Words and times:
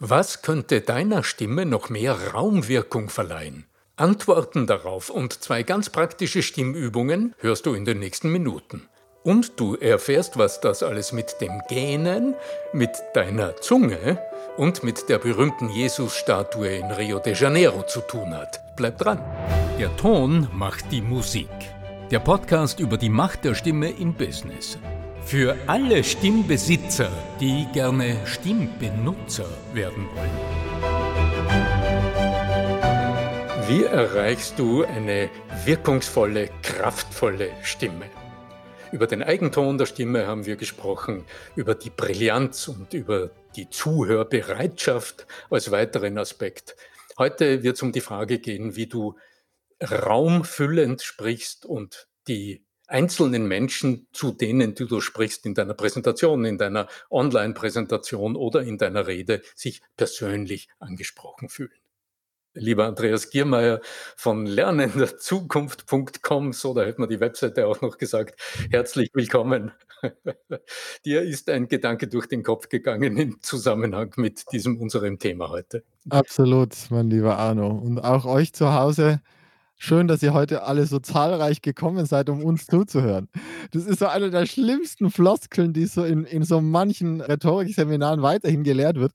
Was 0.00 0.42
könnte 0.42 0.80
deiner 0.80 1.24
Stimme 1.24 1.66
noch 1.66 1.90
mehr 1.90 2.32
Raumwirkung 2.32 3.08
verleihen? 3.08 3.66
Antworten 3.96 4.68
darauf 4.68 5.10
und 5.10 5.32
zwei 5.42 5.64
ganz 5.64 5.90
praktische 5.90 6.44
Stimmübungen 6.44 7.34
hörst 7.38 7.66
du 7.66 7.74
in 7.74 7.84
den 7.84 7.98
nächsten 7.98 8.30
Minuten. 8.30 8.88
Und 9.24 9.58
du 9.58 9.74
erfährst, 9.74 10.38
was 10.38 10.60
das 10.60 10.84
alles 10.84 11.12
mit 11.12 11.40
dem 11.40 11.60
Gähnen, 11.68 12.36
mit 12.72 12.90
deiner 13.14 13.56
Zunge 13.56 14.20
und 14.56 14.84
mit 14.84 15.08
der 15.08 15.18
berühmten 15.18 15.68
Jesus-Statue 15.68 16.76
in 16.76 16.92
Rio 16.92 17.18
de 17.18 17.34
Janeiro 17.34 17.82
zu 17.82 18.00
tun 18.00 18.32
hat. 18.34 18.60
Bleib 18.76 18.98
dran. 18.98 19.20
Der 19.80 19.94
Ton 19.96 20.46
macht 20.52 20.92
die 20.92 21.02
Musik. 21.02 21.50
Der 22.12 22.20
Podcast 22.20 22.78
über 22.78 22.98
die 22.98 23.10
Macht 23.10 23.44
der 23.44 23.56
Stimme 23.56 23.90
im 23.90 24.14
Business. 24.14 24.78
Für 25.28 25.58
alle 25.66 26.02
Stimmbesitzer, 26.04 27.12
die 27.38 27.66
gerne 27.74 28.26
Stimmbenutzer 28.26 29.46
werden 29.74 30.08
wollen. 30.14 30.38
Wie 33.68 33.84
erreichst 33.84 34.58
du 34.58 34.84
eine 34.84 35.28
wirkungsvolle, 35.66 36.48
kraftvolle 36.62 37.50
Stimme? 37.62 38.06
Über 38.90 39.06
den 39.06 39.22
Eigenton 39.22 39.76
der 39.76 39.84
Stimme 39.84 40.26
haben 40.26 40.46
wir 40.46 40.56
gesprochen, 40.56 41.26
über 41.56 41.74
die 41.74 41.90
Brillanz 41.90 42.66
und 42.66 42.94
über 42.94 43.30
die 43.54 43.68
Zuhörbereitschaft 43.68 45.26
als 45.50 45.70
weiteren 45.70 46.16
Aspekt. 46.16 46.74
Heute 47.18 47.62
wird 47.62 47.76
es 47.76 47.82
um 47.82 47.92
die 47.92 48.00
Frage 48.00 48.38
gehen, 48.38 48.76
wie 48.76 48.86
du 48.86 49.14
raumfüllend 49.82 51.02
sprichst 51.02 51.66
und 51.66 52.08
die 52.28 52.64
einzelnen 52.88 53.46
Menschen, 53.46 54.08
zu 54.12 54.32
denen 54.32 54.74
du, 54.74 54.86
du 54.86 55.00
sprichst 55.00 55.46
in 55.46 55.54
deiner 55.54 55.74
Präsentation, 55.74 56.44
in 56.44 56.58
deiner 56.58 56.88
Online-Präsentation 57.10 58.34
oder 58.34 58.62
in 58.62 58.78
deiner 58.78 59.06
Rede, 59.06 59.42
sich 59.54 59.82
persönlich 59.96 60.68
angesprochen 60.80 61.48
fühlen. 61.48 61.70
Lieber 62.54 62.86
Andreas 62.86 63.30
Giermeier 63.30 63.80
von 64.16 64.44
lernenderzukunft.com, 64.46 66.52
so 66.52 66.74
da 66.74 66.82
hätte 66.82 67.00
man 67.00 67.08
die 67.08 67.20
Webseite 67.20 67.68
auch 67.68 67.80
noch 67.82 67.98
gesagt, 67.98 68.40
herzlich 68.70 69.10
willkommen. 69.12 69.70
Dir 71.04 71.22
ist 71.22 71.50
ein 71.50 71.68
Gedanke 71.68 72.08
durch 72.08 72.26
den 72.26 72.42
Kopf 72.42 72.68
gegangen 72.68 73.16
im 73.16 73.40
Zusammenhang 73.42 74.12
mit 74.16 74.50
diesem 74.50 74.80
unserem 74.80 75.20
Thema 75.20 75.50
heute. 75.50 75.84
Absolut, 76.08 76.74
mein 76.90 77.10
lieber 77.10 77.36
Arno. 77.36 77.68
Und 77.68 78.00
auch 78.00 78.24
euch 78.24 78.52
zu 78.54 78.72
Hause 78.72 79.20
Schön, 79.80 80.08
dass 80.08 80.24
ihr 80.24 80.34
heute 80.34 80.64
alle 80.64 80.86
so 80.86 80.98
zahlreich 80.98 81.62
gekommen 81.62 82.04
seid, 82.04 82.28
um 82.28 82.42
uns 82.42 82.66
zuzuhören. 82.66 83.28
Das 83.70 83.84
ist 83.84 84.00
so 84.00 84.06
eine 84.08 84.28
der 84.30 84.44
schlimmsten 84.44 85.08
Floskeln, 85.08 85.72
die 85.72 85.86
so 85.86 86.02
in, 86.02 86.24
in 86.24 86.42
so 86.42 86.60
manchen 86.60 87.20
Rhetorikseminaren 87.20 88.20
weiterhin 88.20 88.64
gelehrt 88.64 88.96
wird. 88.96 89.12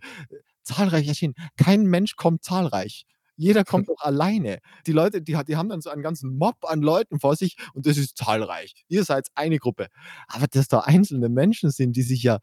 Zahlreich 0.63 1.05
erschienen. 1.09 1.33
Kein 1.57 1.83
Mensch 1.83 2.15
kommt 2.15 2.45
zahlreich. 2.45 3.03
Jeder 3.35 3.63
kommt 3.65 3.89
doch 3.89 3.99
alleine. 3.99 4.59
Die 4.87 4.93
Leute, 4.93 5.21
die, 5.21 5.37
die 5.45 5.57
haben 5.57 5.67
dann 5.67 5.81
so 5.81 5.89
einen 5.89 6.01
ganzen 6.01 6.37
Mob 6.37 6.55
an 6.61 6.81
Leuten 6.81 7.19
vor 7.19 7.35
sich 7.35 7.57
und 7.73 7.85
das 7.85 7.97
ist 7.97 8.15
zahlreich. 8.15 8.85
Ihr 8.87 9.03
seid 9.03 9.27
eine 9.35 9.57
Gruppe. 9.57 9.87
Aber 10.27 10.47
dass 10.47 10.69
da 10.69 10.79
einzelne 10.79 11.27
Menschen 11.27 11.71
sind, 11.71 11.97
die 11.97 12.03
sich 12.03 12.23
ja 12.23 12.39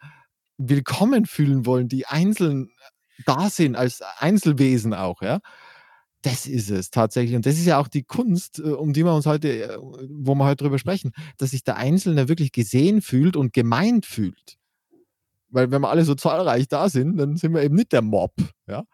willkommen 0.59 1.25
fühlen 1.25 1.65
wollen, 1.65 1.89
die 1.89 2.05
einzeln 2.05 2.69
da 3.25 3.49
sind 3.49 3.77
als 3.77 4.03
Einzelwesen 4.19 4.93
auch, 4.93 5.23
ja 5.23 5.41
das 6.23 6.47
ist 6.47 6.71
es 6.71 6.91
tatsächlich. 6.91 7.35
Und 7.35 7.47
das 7.47 7.55
ist 7.55 7.67
ja 7.67 7.79
auch 7.79 7.89
die 7.89 8.03
Kunst, 8.03 8.59
äh, 8.59 8.63
um 8.63 8.93
die 8.93 9.05
wir 9.05 9.15
uns 9.15 9.27
heute, 9.27 9.49
äh, 9.49 9.79
wo 9.79 10.35
wir 10.35 10.45
heute 10.45 10.65
drüber 10.65 10.79
sprechen, 10.79 11.13
dass 11.39 11.51
sich 11.51 11.65
der 11.65 11.77
Einzelne 11.77 12.29
wirklich 12.29 12.53
gesehen 12.53 13.03
fühlt 13.03 13.37
und 13.37 13.53
gemeint 13.53 14.07
fühlt. 14.07 14.57
Weil 15.49 15.71
wenn 15.71 15.83
wir 15.83 15.91
alle 15.91 16.05
so 16.05 16.15
zahlreich 16.15 16.69
da 16.69 16.89
sind, 16.89 17.17
dann 17.17 17.37
sind 17.37 17.55
wir 17.55 17.63
eben 17.63 17.75
nicht 17.75 17.93
der 17.93 18.03
Mob. 18.03 18.33
Ja? 18.67 18.85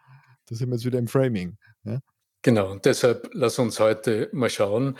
Da 0.45 0.55
sind 0.55 0.69
wir 0.69 0.75
jetzt 0.75 0.85
wieder 0.85 0.99
im 0.99 1.07
Framing. 1.07 1.57
Ja? 1.83 1.99
Genau, 2.41 2.71
und 2.71 2.85
deshalb 2.85 3.29
lass 3.33 3.59
uns 3.59 3.79
heute 3.79 4.29
mal 4.31 4.49
schauen, 4.49 4.97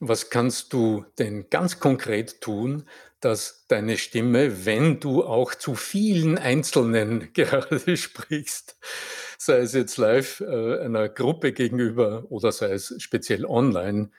was 0.00 0.30
kannst 0.30 0.72
du 0.72 1.04
denn 1.18 1.48
ganz 1.48 1.78
konkret 1.78 2.40
tun, 2.40 2.84
dass 3.20 3.64
deine 3.68 3.96
Stimme, 3.96 4.66
wenn 4.66 5.00
du 5.00 5.24
auch 5.24 5.54
zu 5.54 5.74
vielen 5.74 6.38
Einzelnen 6.38 7.32
gerade 7.34 7.96
sprichst, 7.96 8.76
sei 9.38 9.58
es 9.58 9.72
jetzt 9.72 9.96
live 9.96 10.40
äh, 10.40 10.80
einer 10.80 11.08
Gruppe 11.08 11.52
gegenüber 11.52 12.26
oder 12.30 12.52
sei 12.52 12.72
es 12.72 12.94
speziell 12.98 13.44
online, 13.44 14.10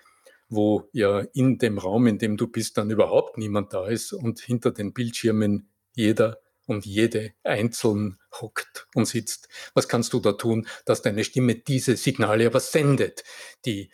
wo 0.49 0.89
ja 0.93 1.19
in 1.33 1.57
dem 1.57 1.77
Raum, 1.77 2.07
in 2.07 2.17
dem 2.17 2.37
du 2.37 2.47
bist, 2.47 2.77
dann 2.77 2.89
überhaupt 2.89 3.37
niemand 3.37 3.73
da 3.73 3.87
ist 3.87 4.13
und 4.13 4.39
hinter 4.39 4.71
den 4.71 4.93
Bildschirmen 4.93 5.69
jeder 5.93 6.39
und 6.65 6.85
jede 6.85 7.33
einzeln 7.43 8.19
hockt 8.33 8.87
und 8.93 9.05
sitzt. 9.05 9.47
Was 9.73 9.87
kannst 9.87 10.13
du 10.13 10.19
da 10.19 10.33
tun, 10.33 10.67
dass 10.85 11.01
deine 11.01 11.23
Stimme 11.23 11.55
diese 11.55 11.97
Signale 11.97 12.45
aber 12.45 12.59
sendet, 12.59 13.23
die 13.65 13.89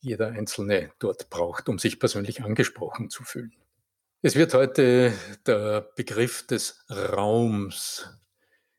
jeder 0.00 0.28
Einzelne 0.28 0.92
dort 0.98 1.30
braucht, 1.30 1.68
um 1.68 1.78
sich 1.78 1.98
persönlich 1.98 2.42
angesprochen 2.42 3.10
zu 3.10 3.24
fühlen? 3.24 3.63
Es 4.26 4.36
wird 4.36 4.54
heute 4.54 5.12
der 5.46 5.82
Begriff 5.96 6.46
des 6.46 6.82
Raums 6.88 8.08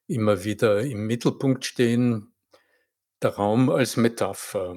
immer 0.07 0.43
wieder 0.43 0.81
im 0.81 1.05
Mittelpunkt 1.05 1.65
stehen, 1.65 2.33
der 3.21 3.35
Raum 3.35 3.69
als 3.69 3.95
Metapher. 3.95 4.75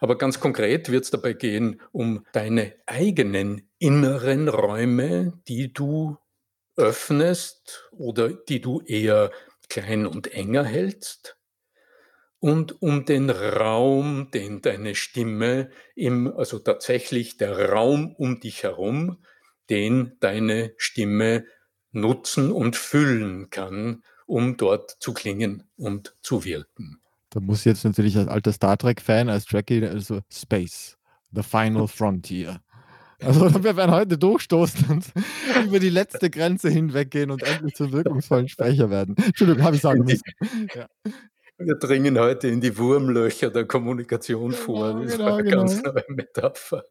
Aber 0.00 0.16
ganz 0.16 0.40
konkret 0.40 0.90
wird 0.90 1.04
es 1.04 1.10
dabei 1.10 1.34
gehen 1.34 1.82
um 1.92 2.24
deine 2.32 2.74
eigenen 2.86 3.68
inneren 3.78 4.48
Räume, 4.48 5.42
die 5.46 5.74
du 5.74 6.16
öffnest 6.76 7.90
oder 7.92 8.30
die 8.30 8.62
du 8.62 8.80
eher 8.80 9.30
klein 9.68 10.06
und 10.06 10.32
enger 10.32 10.64
hältst 10.64 11.36
und 12.38 12.80
um 12.80 13.04
den 13.04 13.28
Raum, 13.28 14.30
den 14.30 14.62
deine 14.62 14.94
Stimme 14.94 15.70
im, 15.94 16.32
also 16.34 16.60
tatsächlich 16.60 17.36
der 17.36 17.72
Raum 17.72 18.14
um 18.16 18.40
dich 18.40 18.62
herum, 18.62 19.22
den 19.70 20.16
deine 20.20 20.72
Stimme 20.76 21.44
nutzen 21.92 22.52
und 22.52 22.76
füllen 22.76 23.50
kann, 23.50 24.02
um 24.26 24.56
dort 24.56 24.96
zu 25.00 25.12
klingen 25.12 25.64
und 25.76 26.14
zu 26.22 26.44
wirken. 26.44 27.00
Da 27.30 27.40
muss 27.40 27.64
jetzt 27.64 27.84
natürlich 27.84 28.16
als 28.16 28.28
alter 28.28 28.52
Star 28.52 28.78
Trek-Fan, 28.78 29.28
als 29.28 29.44
Trekkie, 29.44 29.84
also 29.84 30.20
Space, 30.32 30.96
The 31.32 31.42
Final 31.42 31.88
Frontier. 31.88 32.60
Also 33.20 33.40
wir 33.64 33.76
werden 33.76 33.90
heute 33.90 34.16
durchstoßen 34.16 34.88
und 34.88 35.12
über 35.64 35.78
die 35.78 35.90
letzte 35.90 36.30
Grenze 36.30 36.70
hinweggehen 36.70 37.30
und 37.30 37.42
endlich 37.42 37.74
zum 37.74 37.92
wirkungsvollen 37.92 38.48
Sprecher 38.48 38.90
werden. 38.90 39.16
Entschuldigung, 39.16 39.62
habe 39.64 39.76
ich 39.76 39.82
sagen 39.82 40.04
müssen. 40.04 40.22
Ja. 40.74 40.86
Wir 41.60 41.74
dringen 41.74 42.18
heute 42.20 42.46
in 42.46 42.60
die 42.60 42.78
Wurmlöcher 42.78 43.50
der 43.50 43.66
Kommunikation 43.66 44.50
genau, 44.50 44.62
vor. 44.62 45.02
Das 45.02 45.12
genau, 45.12 45.24
war 45.24 45.38
eine 45.38 45.42
genau. 45.44 45.56
ganz 45.56 45.82
neue 45.82 46.04
Metapher. 46.08 46.84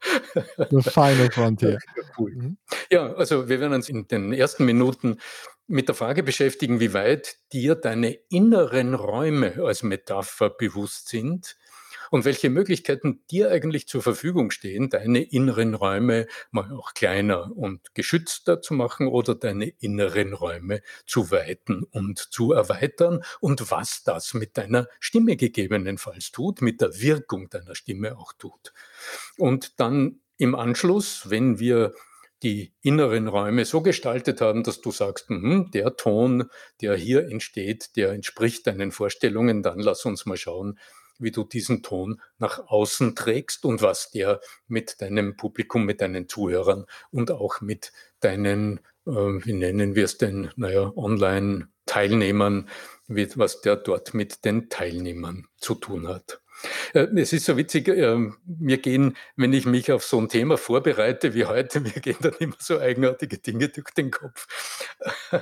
The 0.70 0.82
Final 0.82 1.32
Frontier. 1.32 1.80
Cool. 2.20 2.32
Mhm. 2.34 2.58
Ja, 2.90 3.14
also 3.14 3.48
wir 3.48 3.60
werden 3.60 3.74
uns 3.74 3.90
in 3.90 4.08
den 4.08 4.34
ersten 4.34 4.66
Minuten 4.66 5.20
mit 5.68 5.88
der 5.88 5.94
Frage 5.94 6.24
beschäftigen, 6.24 6.80
wie 6.80 6.94
weit 6.94 7.38
dir 7.54 7.76
deine 7.76 8.14
inneren 8.30 8.96
Räume 8.96 9.64
als 9.64 9.84
Metapher 9.84 10.50
bewusst 10.50 11.10
sind 11.10 11.56
und 12.12 12.26
welche 12.26 12.50
Möglichkeiten 12.50 13.24
dir 13.30 13.52
eigentlich 13.52 13.88
zur 13.88 14.02
Verfügung 14.02 14.52
stehen, 14.52 14.90
deine 14.90 15.22
inneren 15.22 15.74
Räume 15.74 16.28
mal 16.52 16.72
auch 16.72 16.94
kleiner 16.94 17.56
und 17.56 17.94
geschützter 17.96 18.62
zu 18.62 18.74
machen 18.74 19.08
oder 19.08 19.36
deine 19.36 19.68
inneren 19.80 20.34
Räume 20.34 20.82
zu 21.06 21.32
weiten 21.32 21.84
und 21.84 22.20
zu 22.20 22.54
erweitern 22.54 23.24
und 23.40 23.72
was 23.72 24.04
das 24.04 24.34
mit 24.34 24.58
deiner 24.58 24.88
Stimme 25.00 25.36
gegebenenfalls 25.38 26.32
tut, 26.32 26.62
mit 26.62 26.82
der 26.82 27.00
Wirkung 27.00 27.50
deiner 27.50 27.76
Stimme 27.76 28.18
auch 28.18 28.34
tut. 28.34 28.74
Und 29.38 29.80
dann 29.80 30.22
im 30.38 30.56
Anschluss, 30.56 31.30
wenn 31.30 31.60
wir 31.60 31.94
die 32.44 32.74
inneren 32.82 33.28
Räume 33.28 33.66
so 33.66 33.82
gestaltet 33.82 34.42
haben, 34.42 34.64
dass 34.64 34.82
du 34.82 34.92
sagst, 34.92 35.30
mh, 35.30 35.70
der 35.74 35.96
Ton, 35.96 36.50
der 36.82 36.96
hier 36.96 37.28
entsteht, 37.28 37.96
der 37.96 38.12
entspricht 38.12 38.68
deinen 38.68 38.92
Vorstellungen, 38.92 39.64
dann 39.64 39.80
lass 39.80 40.06
uns 40.06 40.26
mal 40.26 40.38
schauen, 40.38 40.78
wie 41.20 41.32
du 41.32 41.44
diesen 41.44 41.84
Ton 41.84 42.22
nach 42.38 42.68
außen 42.68 43.16
trägst 43.16 43.66
und 43.66 43.82
was 43.82 44.12
der 44.12 44.42
mit 44.68 45.02
deinem 45.02 45.38
Publikum, 45.38 45.86
mit 45.86 46.02
deinen 46.02 46.28
Zuhörern 46.28 46.86
und 47.12 47.32
auch 47.32 47.62
mit 47.62 47.92
deinen, 48.20 48.80
äh, 49.06 49.12
wie 49.12 49.54
nennen 49.54 49.96
wir 49.96 50.06
es 50.06 50.18
denn, 50.18 50.52
naja, 50.56 50.92
Online-Teilnehmern, 50.96 52.70
was 53.08 53.62
der 53.62 53.76
dort 53.78 54.14
mit 54.14 54.46
den 54.46 54.70
Teilnehmern 54.70 55.48
zu 55.58 55.76
tun 55.76 56.08
hat. 56.08 56.42
Äh, 56.94 57.08
es 57.16 57.34
ist 57.34 57.46
so 57.46 57.58
witzig, 57.58 57.88
ähm, 57.88 58.36
mir 58.46 58.78
gehen, 58.78 59.16
wenn 59.36 59.54
ich 59.54 59.66
mich 59.66 59.92
auf 59.92 60.04
so 60.04 60.20
ein 60.20 60.30
Thema 60.30 60.58
vorbereite 60.58 61.34
wie 61.34 61.46
heute, 61.46 61.80
mir 61.82 61.92
gehen 61.92 62.18
dann 62.22 62.34
immer 62.40 62.56
so 62.60 62.80
eigenartige 62.80 63.38
Dinge 63.38 63.70
durch 63.70 63.92
den 63.92 64.12
Kopf. 64.12 64.48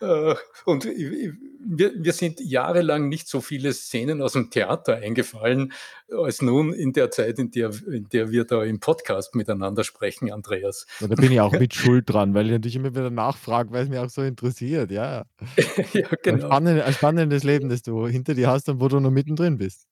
Äh, 0.00 0.34
und 0.64 0.86
mir, 0.86 2.12
sind 2.12 2.40
jahrelang 2.40 3.08
nicht 3.08 3.28
so 3.28 3.40
viele 3.40 3.72
Szenen 3.72 4.20
aus 4.22 4.32
dem 4.32 4.50
Theater 4.50 4.96
eingefallen, 4.96 5.72
als 6.10 6.42
nun 6.42 6.72
in 6.72 6.92
der 6.92 7.10
Zeit, 7.10 7.38
in 7.38 7.50
der, 7.50 7.70
in 7.86 8.08
der 8.08 8.30
wir 8.30 8.44
da 8.44 8.64
im 8.64 8.80
Podcast 8.80 9.34
miteinander 9.34 9.84
sprechen, 9.84 10.32
Andreas. 10.32 10.86
Ja, 11.00 11.06
da 11.06 11.14
bin 11.14 11.32
ich 11.32 11.40
auch 11.40 11.52
mit 11.52 11.74
schuld 11.74 12.10
dran, 12.10 12.34
weil 12.34 12.46
ich 12.46 12.52
natürlich 12.52 12.76
immer 12.76 12.90
wieder 12.90 13.10
nachfrage, 13.10 13.70
weil 13.72 13.84
es 13.84 13.88
mich 13.88 13.98
auch 13.98 14.10
so 14.10 14.22
interessiert, 14.22 14.90
ja. 14.90 15.24
Ja, 15.92 16.08
Ein 16.08 16.18
genau. 16.22 16.48
ein 16.48 16.92
spannendes 16.92 17.44
Leben, 17.44 17.68
das 17.68 17.82
du 17.82 18.06
hinter 18.06 18.34
dir 18.34 18.48
hast 18.48 18.68
und 18.68 18.80
wo 18.80 18.88
du 18.88 19.00
noch 19.00 19.10
mittendrin 19.10 19.58
bist. 19.58 19.86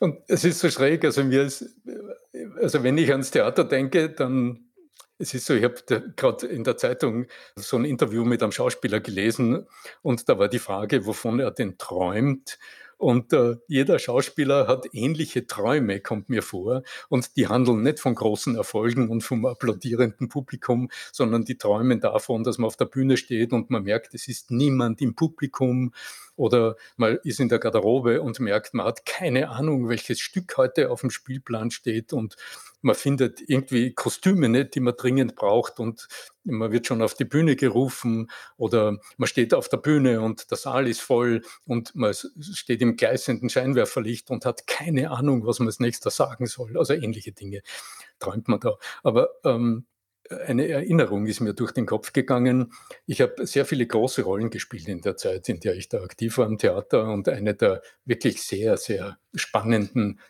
Und 0.00 0.18
es 0.28 0.44
ist 0.44 0.58
so 0.58 0.70
schräg, 0.70 1.04
also 1.04 1.22
mir 1.24 1.42
ist, 1.42 1.64
also 2.60 2.82
wenn 2.82 2.98
ich 2.98 3.10
ans 3.10 3.30
Theater 3.30 3.64
denke, 3.64 4.10
dann 4.10 4.72
es 5.18 5.34
ist 5.34 5.46
so, 5.46 5.54
ich 5.54 5.62
habe 5.62 5.76
gerade 6.16 6.46
in 6.48 6.64
der 6.64 6.76
Zeitung 6.76 7.26
so 7.54 7.76
ein 7.76 7.84
Interview 7.84 8.24
mit 8.24 8.42
einem 8.42 8.50
Schauspieler 8.50 8.98
gelesen 8.98 9.66
und 10.02 10.28
da 10.28 10.38
war 10.38 10.48
die 10.48 10.58
Frage, 10.58 11.06
wovon 11.06 11.38
er 11.38 11.52
denn 11.52 11.78
träumt. 11.78 12.58
Und 12.98 13.32
äh, 13.32 13.56
jeder 13.66 13.98
Schauspieler 13.98 14.68
hat 14.68 14.86
ähnliche 14.92 15.48
Träume, 15.48 16.00
kommt 16.00 16.28
mir 16.28 16.42
vor. 16.42 16.84
Und 17.08 17.36
die 17.36 17.48
handeln 17.48 17.82
nicht 17.82 17.98
von 17.98 18.14
großen 18.14 18.54
Erfolgen 18.54 19.08
und 19.08 19.22
vom 19.22 19.44
applaudierenden 19.44 20.28
Publikum, 20.28 20.88
sondern 21.10 21.44
die 21.44 21.58
träumen 21.58 22.00
davon, 22.00 22.44
dass 22.44 22.58
man 22.58 22.68
auf 22.68 22.76
der 22.76 22.84
Bühne 22.84 23.16
steht 23.16 23.52
und 23.52 23.70
man 23.70 23.82
merkt, 23.82 24.14
es 24.14 24.28
ist 24.28 24.52
niemand 24.52 25.00
im 25.00 25.16
Publikum. 25.16 25.92
Oder 26.36 26.76
man 26.96 27.18
ist 27.24 27.40
in 27.40 27.48
der 27.48 27.58
Garderobe 27.58 28.22
und 28.22 28.40
merkt, 28.40 28.74
man 28.74 28.86
hat 28.86 29.04
keine 29.04 29.50
Ahnung, 29.50 29.88
welches 29.88 30.20
Stück 30.20 30.56
heute 30.56 30.90
auf 30.90 31.02
dem 31.02 31.10
Spielplan 31.10 31.70
steht 31.70 32.12
und 32.12 32.36
man 32.80 32.96
findet 32.96 33.40
irgendwie 33.48 33.94
Kostüme 33.94 34.48
nicht, 34.48 34.74
die 34.74 34.80
man 34.80 34.94
dringend 34.96 35.36
braucht 35.36 35.78
und 35.78 36.08
man 36.44 36.72
wird 36.72 36.86
schon 36.86 37.02
auf 37.02 37.14
die 37.14 37.24
Bühne 37.24 37.54
gerufen 37.54 38.30
oder 38.56 38.98
man 39.16 39.28
steht 39.28 39.54
auf 39.54 39.68
der 39.68 39.76
Bühne 39.76 40.20
und 40.20 40.50
der 40.50 40.58
Saal 40.58 40.88
ist 40.88 41.00
voll 41.00 41.42
und 41.64 41.94
man 41.94 42.12
steht 42.14 42.82
im 42.82 42.96
gleißenden 42.96 43.48
Scheinwerferlicht 43.48 44.30
und 44.30 44.44
hat 44.44 44.66
keine 44.66 45.10
Ahnung, 45.10 45.46
was 45.46 45.60
man 45.60 45.68
als 45.68 45.80
nächstes 45.80 46.16
sagen 46.16 46.46
soll. 46.46 46.76
Also 46.76 46.94
ähnliche 46.94 47.32
Dinge 47.32 47.62
träumt 48.18 48.48
man 48.48 48.60
da. 48.60 48.76
Aber 49.02 49.30
ähm, 49.44 49.86
eine 50.30 50.68
Erinnerung 50.68 51.26
ist 51.26 51.40
mir 51.40 51.54
durch 51.54 51.72
den 51.72 51.86
Kopf 51.86 52.12
gegangen. 52.12 52.72
Ich 53.06 53.20
habe 53.20 53.46
sehr 53.46 53.64
viele 53.64 53.86
große 53.86 54.22
Rollen 54.22 54.50
gespielt 54.50 54.88
in 54.88 55.00
der 55.00 55.16
Zeit, 55.16 55.48
in 55.48 55.60
der 55.60 55.74
ich 55.74 55.88
da 55.88 56.02
aktiv 56.02 56.38
war 56.38 56.46
im 56.46 56.58
Theater 56.58 57.04
und 57.12 57.28
eine 57.28 57.54
der 57.54 57.82
wirklich 58.04 58.42
sehr, 58.42 58.76
sehr 58.76 59.18
spannenden 59.34 60.20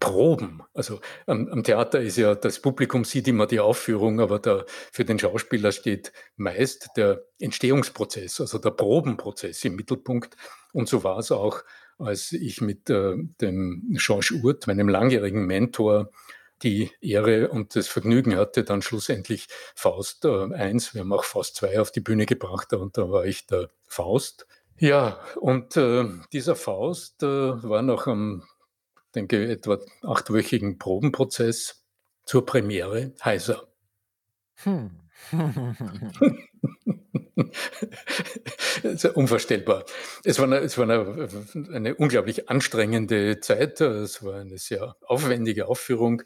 Proben. 0.00 0.62
Also 0.72 1.00
am, 1.26 1.48
am, 1.48 1.62
Theater 1.62 2.00
ist 2.00 2.16
ja, 2.16 2.34
das 2.34 2.60
Publikum 2.60 3.04
sieht 3.04 3.28
immer 3.28 3.46
die 3.46 3.60
Aufführung, 3.60 4.18
aber 4.20 4.38
der, 4.38 4.64
für 4.90 5.04
den 5.04 5.18
Schauspieler 5.18 5.72
steht 5.72 6.12
meist 6.36 6.88
der 6.96 7.22
Entstehungsprozess, 7.38 8.40
also 8.40 8.58
der 8.58 8.70
Probenprozess 8.70 9.62
im 9.64 9.76
Mittelpunkt. 9.76 10.36
Und 10.72 10.88
so 10.88 11.04
war 11.04 11.18
es 11.18 11.30
auch, 11.30 11.62
als 11.98 12.32
ich 12.32 12.62
mit 12.62 12.88
äh, 12.88 13.14
dem 13.40 13.94
Georges 13.98 14.32
Urt, 14.42 14.66
meinem 14.66 14.88
langjährigen 14.88 15.44
Mentor, 15.44 16.10
die 16.62 16.90
Ehre 17.00 17.48
und 17.48 17.76
das 17.76 17.88
Vergnügen 17.88 18.36
hatte, 18.36 18.64
dann 18.64 18.82
schlussendlich 18.82 19.48
Faust 19.74 20.24
äh, 20.24 20.54
1, 20.54 20.94
wir 20.94 21.00
haben 21.00 21.12
auch 21.12 21.24
Faust 21.24 21.56
2 21.56 21.80
auf 21.80 21.90
die 21.90 22.00
Bühne 22.00 22.26
gebracht 22.26 22.72
und 22.72 22.96
da 22.96 23.10
war 23.10 23.24
ich 23.26 23.46
der 23.46 23.70
Faust. 23.86 24.46
Ja, 24.76 25.20
und 25.36 25.76
äh, 25.76 26.04
dieser 26.32 26.56
Faust 26.56 27.22
äh, 27.22 27.26
war 27.26 27.82
noch 27.82 28.06
am 28.06 28.44
denke, 29.14 29.48
etwa 29.48 29.78
achtwöchigen 30.02 30.78
Probenprozess 30.78 31.84
zur 32.24 32.46
Premiere 32.46 33.14
heiser. 33.24 33.68
Hm. 34.56 35.00
unvorstellbar. 39.14 39.84
Es 40.24 40.38
war, 40.38 40.46
eine, 40.46 40.58
es 40.58 40.78
war 40.78 40.84
eine, 40.84 41.28
eine, 41.72 41.94
unglaublich 41.96 42.48
anstrengende 42.48 43.40
Zeit. 43.40 43.80
Es 43.80 44.22
war 44.22 44.40
eine 44.40 44.58
sehr 44.58 44.96
aufwendige 45.02 45.66
Aufführung, 45.66 46.22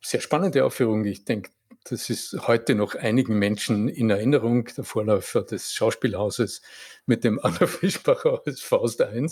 sehr 0.00 0.20
spannende 0.20 0.64
Aufführung. 0.64 1.04
Ich 1.04 1.24
denke, 1.24 1.50
das 1.84 2.10
ist 2.10 2.36
heute 2.46 2.74
noch 2.74 2.94
einigen 2.94 3.38
Menschen 3.38 3.88
in 3.88 4.10
Erinnerung, 4.10 4.66
der 4.76 4.84
Vorläufer 4.84 5.42
des 5.42 5.72
Schauspielhauses 5.72 6.62
mit 7.06 7.24
dem 7.24 7.38
Anna 7.42 7.66
Fischbacher 7.66 8.42
als 8.44 8.60
Faust 8.60 9.00
I 9.00 9.26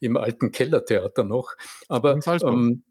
im 0.00 0.16
alten 0.16 0.50
Kellertheater 0.50 1.24
noch. 1.24 1.54
Aber 1.88 2.12
in 2.12 2.20
Salzburg. 2.20 2.54
Ähm, 2.54 2.82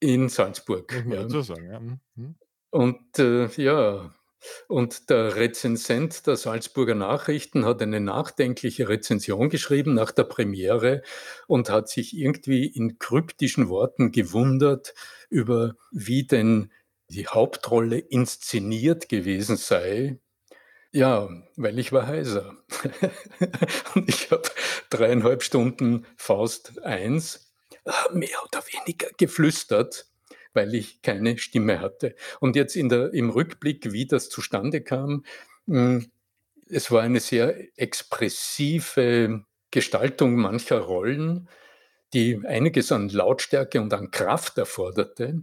in 0.00 0.28
Salzburg 0.28 0.92
ja. 1.08 1.42
sagen, 1.42 1.70
ja. 1.70 1.80
Mhm. 1.80 2.36
Und 2.70 3.18
äh, 3.18 3.46
ja, 3.56 4.14
und 4.68 5.10
der 5.10 5.36
Rezensent 5.36 6.26
der 6.26 6.36
Salzburger 6.36 6.94
Nachrichten 6.94 7.64
hat 7.64 7.82
eine 7.82 8.00
nachdenkliche 8.00 8.88
Rezension 8.88 9.48
geschrieben 9.48 9.94
nach 9.94 10.12
der 10.12 10.24
Premiere 10.24 11.02
und 11.46 11.70
hat 11.70 11.88
sich 11.88 12.16
irgendwie 12.16 12.66
in 12.66 12.98
kryptischen 12.98 13.68
Worten 13.68 14.12
gewundert 14.12 14.94
über, 15.30 15.76
wie 15.90 16.26
denn 16.26 16.72
die 17.08 17.26
Hauptrolle 17.26 17.98
inszeniert 17.98 19.08
gewesen 19.08 19.56
sei. 19.56 20.18
Ja, 20.92 21.28
weil 21.56 21.78
ich 21.78 21.92
war 21.92 22.06
heiser. 22.06 22.56
und 23.94 24.08
ich 24.08 24.30
habe 24.30 24.48
dreieinhalb 24.90 25.42
Stunden 25.42 26.06
Faust 26.16 26.82
1 26.82 27.52
äh, 27.84 27.90
mehr 28.12 28.38
oder 28.44 28.62
weniger 28.72 29.08
geflüstert, 29.16 30.06
weil 30.56 30.74
ich 30.74 31.02
keine 31.02 31.38
Stimme 31.38 31.80
hatte. 31.80 32.16
Und 32.40 32.56
jetzt 32.56 32.74
der, 32.74 33.12
im 33.12 33.30
Rückblick, 33.30 33.92
wie 33.92 34.06
das 34.06 34.28
zustande 34.28 34.80
kam, 34.80 35.24
hm, 35.66 36.10
es 36.68 36.90
war 36.90 37.02
eine 37.02 37.20
sehr 37.20 37.54
expressive 37.78 39.44
Gestaltung 39.70 40.34
mancher 40.34 40.78
Rollen, 40.78 41.48
die 42.12 42.40
einiges 42.44 42.90
an 42.90 43.08
Lautstärke 43.08 43.80
und 43.80 43.92
an 43.94 44.10
Kraft 44.10 44.58
erforderte. 44.58 45.42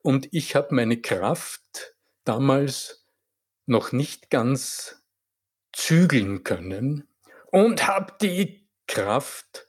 Und 0.00 0.28
ich 0.32 0.54
habe 0.54 0.74
meine 0.74 1.00
Kraft 1.00 1.94
damals 2.24 3.06
noch 3.66 3.92
nicht 3.92 4.30
ganz 4.30 5.02
zügeln 5.72 6.44
können 6.44 7.08
und 7.50 7.86
habe 7.86 8.14
die 8.20 8.68
Kraft 8.86 9.66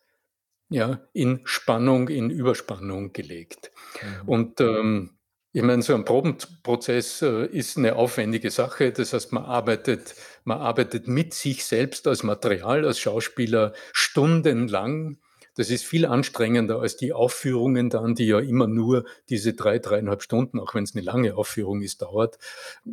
ja, 0.70 1.02
in 1.14 1.42
Spannung, 1.46 2.10
in 2.10 2.30
Überspannung 2.30 3.14
gelegt. 3.14 3.72
Mhm. 4.02 4.30
Und 4.30 4.62
ähm, 4.62 5.12
ich 5.52 5.62
meine, 5.62 5.82
so 5.82 5.94
ein 5.96 6.06
Probenprozess 6.06 7.22
äh, 7.22 7.46
ist 7.46 7.78
eine 7.78 7.96
aufwendige 7.96 8.52
Sache. 8.52 8.92
Das 8.92 9.14
heißt, 9.14 9.32
man 9.32 9.46
arbeitet, 9.46 10.16
man 10.44 10.60
arbeitet 10.60 11.08
mit 11.08 11.34
sich 11.34 11.66
selbst 11.66 12.08
als 12.08 12.24
Material, 12.24 12.86
als 12.86 13.00
Schauspieler 13.00 13.74
stundenlang 13.94 15.18
das 15.56 15.70
ist 15.70 15.86
viel 15.86 16.06
anstrengender 16.06 16.82
als 16.82 16.98
die 16.98 17.14
Aufführungen 17.14 17.90
dann, 17.90 18.14
die 18.14 18.28
ja 18.28 18.40
immer 18.40 18.68
nur 18.68 19.06
diese 19.30 19.54
drei, 19.54 19.80
dreieinhalb 19.80 20.22
Stunden, 20.22 20.60
auch 20.60 20.76
wenn 20.76 20.84
es 20.84 20.94
eine 20.96 21.04
lange 21.04 21.36
Aufführung 21.36 21.82
ist, 21.82 22.02
dauert. 22.02 22.38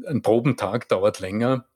Ein 0.06 0.22
Probentag 0.22 0.88
dauert 0.88 1.18
länger. 1.18 1.66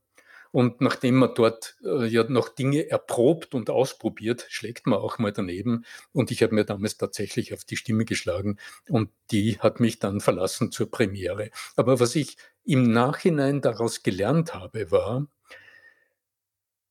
Und 0.52 0.80
nachdem 0.80 1.16
man 1.16 1.34
dort 1.34 1.76
äh, 1.84 2.06
ja 2.06 2.24
noch 2.24 2.48
Dinge 2.48 2.88
erprobt 2.88 3.54
und 3.54 3.70
ausprobiert, 3.70 4.46
schlägt 4.48 4.86
man 4.86 4.98
auch 4.98 5.18
mal 5.18 5.32
daneben. 5.32 5.84
Und 6.12 6.30
ich 6.30 6.42
habe 6.42 6.54
mir 6.54 6.64
damals 6.64 6.96
tatsächlich 6.96 7.52
auf 7.52 7.64
die 7.64 7.76
Stimme 7.76 8.04
geschlagen 8.04 8.58
und 8.88 9.10
die 9.30 9.58
hat 9.58 9.80
mich 9.80 9.98
dann 9.98 10.20
verlassen 10.20 10.72
zur 10.72 10.90
Premiere. 10.90 11.50
Aber 11.76 12.00
was 12.00 12.14
ich 12.16 12.36
im 12.64 12.90
Nachhinein 12.90 13.60
daraus 13.60 14.02
gelernt 14.02 14.54
habe, 14.54 14.90
war, 14.90 15.26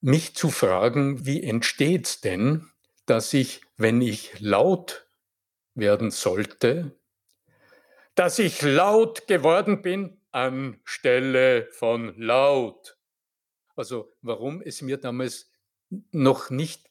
mich 0.02 0.36
zu 0.36 0.50
fragen, 0.50 1.26
wie 1.26 1.42
entsteht's 1.42 2.22
denn, 2.22 2.70
dass 3.06 3.34
ich, 3.34 3.62
wenn 3.78 4.02
ich 4.02 4.40
laut 4.40 5.08
werden 5.74 6.12
sollte, 6.12 6.96
dass 8.14 8.40
ich 8.40 8.62
laut 8.62 9.28
geworden 9.28 9.82
bin 9.82 10.22
anstelle 10.36 11.68
von 11.72 12.14
laut. 12.18 12.98
Also 13.76 14.12
warum 14.22 14.62
es 14.62 14.82
mir 14.82 14.98
damals 14.98 15.52
noch 16.12 16.50
nicht 16.50 16.90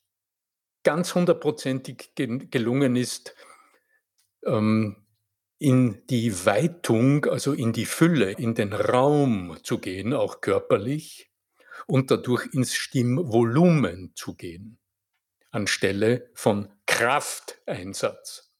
ganz 0.83 1.15
hundertprozentig 1.15 2.13
gelungen 2.15 2.97
ist, 2.97 3.35
ähm, 4.45 4.97
in 5.59 6.07
die 6.09 6.45
Weitung, 6.45 7.25
also 7.27 7.53
in 7.53 7.73
die 7.73 7.87
Fülle, 7.87 8.33
in 8.33 8.55
den 8.55 8.73
Raum 8.73 9.59
zu 9.63 9.79
gehen, 9.79 10.13
auch 10.13 10.41
körperlich, 10.41 11.31
und 11.87 12.11
dadurch 12.11 12.53
ins 12.53 12.75
Stimmvolumen 12.75 14.13
zu 14.15 14.35
gehen 14.35 14.79
anstelle 15.55 16.31
von 16.35 16.69
Krafteinsatz, 16.87 18.53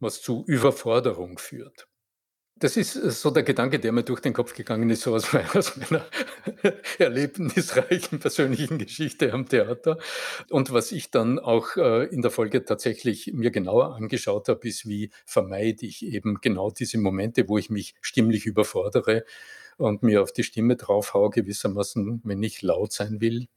was 0.00 0.22
zu 0.22 0.44
Überforderung 0.46 1.38
führt. 1.38 1.88
Das 2.58 2.78
ist 2.78 2.96
äh, 2.96 3.10
so 3.10 3.30
der 3.30 3.42
Gedanke, 3.42 3.78
der 3.78 3.92
mir 3.92 4.02
durch 4.02 4.20
den 4.20 4.32
Kopf 4.32 4.54
gegangen 4.54 4.88
ist, 4.88 5.02
so 5.02 5.14
aus 5.14 5.30
meiner, 5.32 6.06
erlebnisreichen 6.98 8.18
persönlichen 8.18 8.78
Geschichte 8.78 9.32
am 9.32 9.48
Theater. 9.48 9.98
Und 10.50 10.72
was 10.72 10.92
ich 10.92 11.10
dann 11.10 11.38
auch 11.38 11.76
äh, 11.76 12.04
in 12.06 12.22
der 12.22 12.30
Folge 12.30 12.64
tatsächlich 12.64 13.32
mir 13.34 13.50
genauer 13.50 13.94
angeschaut 13.94 14.48
habe, 14.48 14.66
ist, 14.66 14.88
wie 14.88 15.10
vermeide 15.26 15.84
ich 15.84 16.04
eben 16.04 16.38
genau 16.40 16.70
diese 16.70 16.98
Momente, 16.98 17.48
wo 17.48 17.58
ich 17.58 17.68
mich 17.68 17.94
stimmlich 18.00 18.46
überfordere 18.46 19.24
und 19.76 20.02
mir 20.02 20.22
auf 20.22 20.32
die 20.32 20.42
Stimme 20.42 20.76
draufhaue, 20.76 21.30
gewissermaßen, 21.30 22.22
wenn 22.24 22.42
ich 22.42 22.62
laut 22.62 22.92
sein 22.92 23.20
will. 23.20 23.48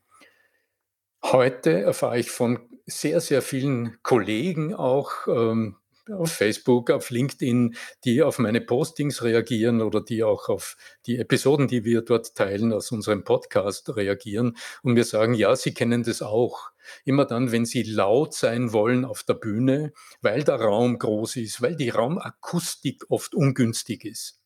Heute 1.24 1.82
erfahre 1.82 2.20
ich 2.20 2.32
von 2.32 2.60
sehr, 2.86 3.22
sehr 3.22 3.42
vielen 3.42 3.98
Kollegen 4.04 4.74
auch, 4.74 5.28
ähm, 5.28 5.76
auf 6.12 6.32
Facebook, 6.32 6.90
auf 6.92 7.10
LinkedIn, 7.10 7.76
die 8.04 8.24
auf 8.24 8.40
meine 8.40 8.62
Postings 8.62 9.24
reagieren 9.24 9.82
oder 9.82 10.02
die 10.02 10.24
auch 10.24 10.50
auf 10.50 10.78
die 11.06 11.18
Episoden, 11.18 11.68
die 11.68 11.86
wir 11.86 12.02
dort 12.02 12.36
teilen 12.36 12.74
aus 12.74 12.92
unserem 12.92 13.24
Podcast 13.24 13.96
reagieren 13.96 14.58
und 14.84 14.94
mir 14.94 15.04
sagen, 15.04 15.34
ja, 15.34 15.56
sie 15.56 15.74
kennen 15.74 16.04
das 16.04 16.22
auch. 16.22 16.72
Immer 17.06 17.26
dann, 17.26 17.52
wenn 17.52 17.66
sie 17.66 17.84
laut 17.84 18.34
sein 18.34 18.74
wollen 18.74 19.06
auf 19.06 19.24
der 19.24 19.36
Bühne, 19.36 19.94
weil 20.22 20.44
der 20.44 20.56
Raum 20.56 20.98
groß 20.98 21.36
ist, 21.38 21.62
weil 21.62 21.76
die 21.76 21.90
Raumakustik 21.90 23.06
oft 23.10 23.36
ungünstig 23.36 24.06
ist. 24.06 24.40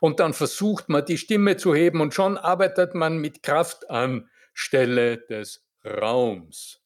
Und 0.00 0.20
dann 0.20 0.34
versucht 0.34 0.88
man, 0.88 1.04
die 1.04 1.18
Stimme 1.18 1.56
zu 1.56 1.74
heben 1.74 2.00
und 2.00 2.14
schon 2.14 2.36
arbeitet 2.36 2.94
man 2.94 3.18
mit 3.18 3.42
Kraft 3.42 3.90
an 3.90 4.28
Stelle 4.52 5.18
des 5.18 5.64
Raums. 5.84 6.77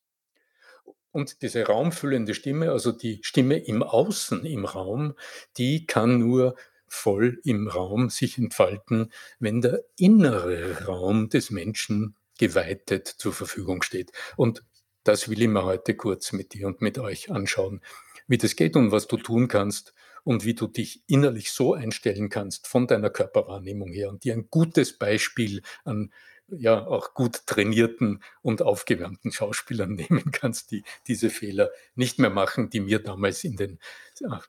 Und 1.12 1.42
diese 1.42 1.66
raumfüllende 1.66 2.34
Stimme, 2.34 2.70
also 2.72 2.90
die 2.90 3.20
Stimme 3.22 3.58
im 3.58 3.82
Außen, 3.82 4.44
im 4.44 4.64
Raum, 4.64 5.14
die 5.58 5.86
kann 5.86 6.18
nur 6.18 6.56
voll 6.88 7.40
im 7.44 7.68
Raum 7.68 8.10
sich 8.10 8.38
entfalten, 8.38 9.12
wenn 9.38 9.60
der 9.60 9.82
innere 9.96 10.84
Raum 10.86 11.28
des 11.28 11.50
Menschen 11.50 12.16
geweitet 12.38 13.08
zur 13.08 13.32
Verfügung 13.32 13.82
steht. 13.82 14.10
Und 14.36 14.64
das 15.04 15.28
will 15.28 15.40
ich 15.42 15.48
mir 15.48 15.64
heute 15.64 15.94
kurz 15.94 16.32
mit 16.32 16.54
dir 16.54 16.66
und 16.66 16.80
mit 16.80 16.98
euch 16.98 17.30
anschauen, 17.30 17.80
wie 18.26 18.38
das 18.38 18.56
geht 18.56 18.76
und 18.76 18.92
was 18.92 19.06
du 19.06 19.16
tun 19.16 19.48
kannst 19.48 19.94
und 20.24 20.44
wie 20.44 20.54
du 20.54 20.66
dich 20.66 21.02
innerlich 21.08 21.50
so 21.50 21.74
einstellen 21.74 22.28
kannst 22.28 22.66
von 22.66 22.86
deiner 22.86 23.10
Körperwahrnehmung 23.10 23.92
her 23.92 24.08
und 24.08 24.24
dir 24.24 24.34
ein 24.34 24.48
gutes 24.50 24.96
Beispiel 24.96 25.62
an 25.84 26.12
ja 26.48 26.86
auch 26.86 27.14
gut 27.14 27.46
trainierten 27.46 28.22
und 28.42 28.62
aufgewärmten 28.62 29.32
Schauspielern 29.32 29.92
nehmen 29.94 30.30
kannst, 30.32 30.70
die 30.70 30.84
diese 31.06 31.30
Fehler 31.30 31.70
nicht 31.94 32.18
mehr 32.18 32.30
machen, 32.30 32.70
die 32.70 32.80
mir 32.80 32.98
damals 32.98 33.44
in 33.44 33.56
den 33.56 33.78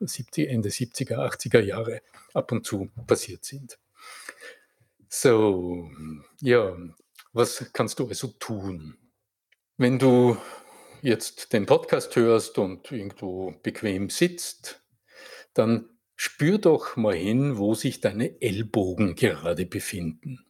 70, 0.00 0.48
Ende 0.48 0.68
70er, 0.68 1.16
80er 1.16 1.60
Jahre 1.60 2.02
ab 2.32 2.52
und 2.52 2.66
zu 2.66 2.90
passiert 3.06 3.44
sind. 3.44 3.78
So, 5.08 5.90
ja, 6.40 6.76
was 7.32 7.70
kannst 7.72 7.98
du 7.98 8.08
also 8.08 8.28
tun? 8.38 8.96
Wenn 9.76 9.98
du 9.98 10.36
jetzt 11.02 11.52
den 11.52 11.66
Podcast 11.66 12.16
hörst 12.16 12.58
und 12.58 12.90
irgendwo 12.90 13.54
bequem 13.62 14.08
sitzt, 14.10 14.82
dann 15.52 15.88
spür 16.16 16.58
doch 16.58 16.96
mal 16.96 17.14
hin, 17.14 17.58
wo 17.58 17.74
sich 17.74 18.00
deine 18.00 18.40
Ellbogen 18.40 19.14
gerade 19.14 19.66
befinden. 19.66 20.44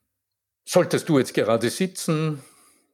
Solltest 0.65 1.09
du 1.09 1.19
jetzt 1.19 1.35
gerade 1.35 1.69
sitzen, 1.69 2.43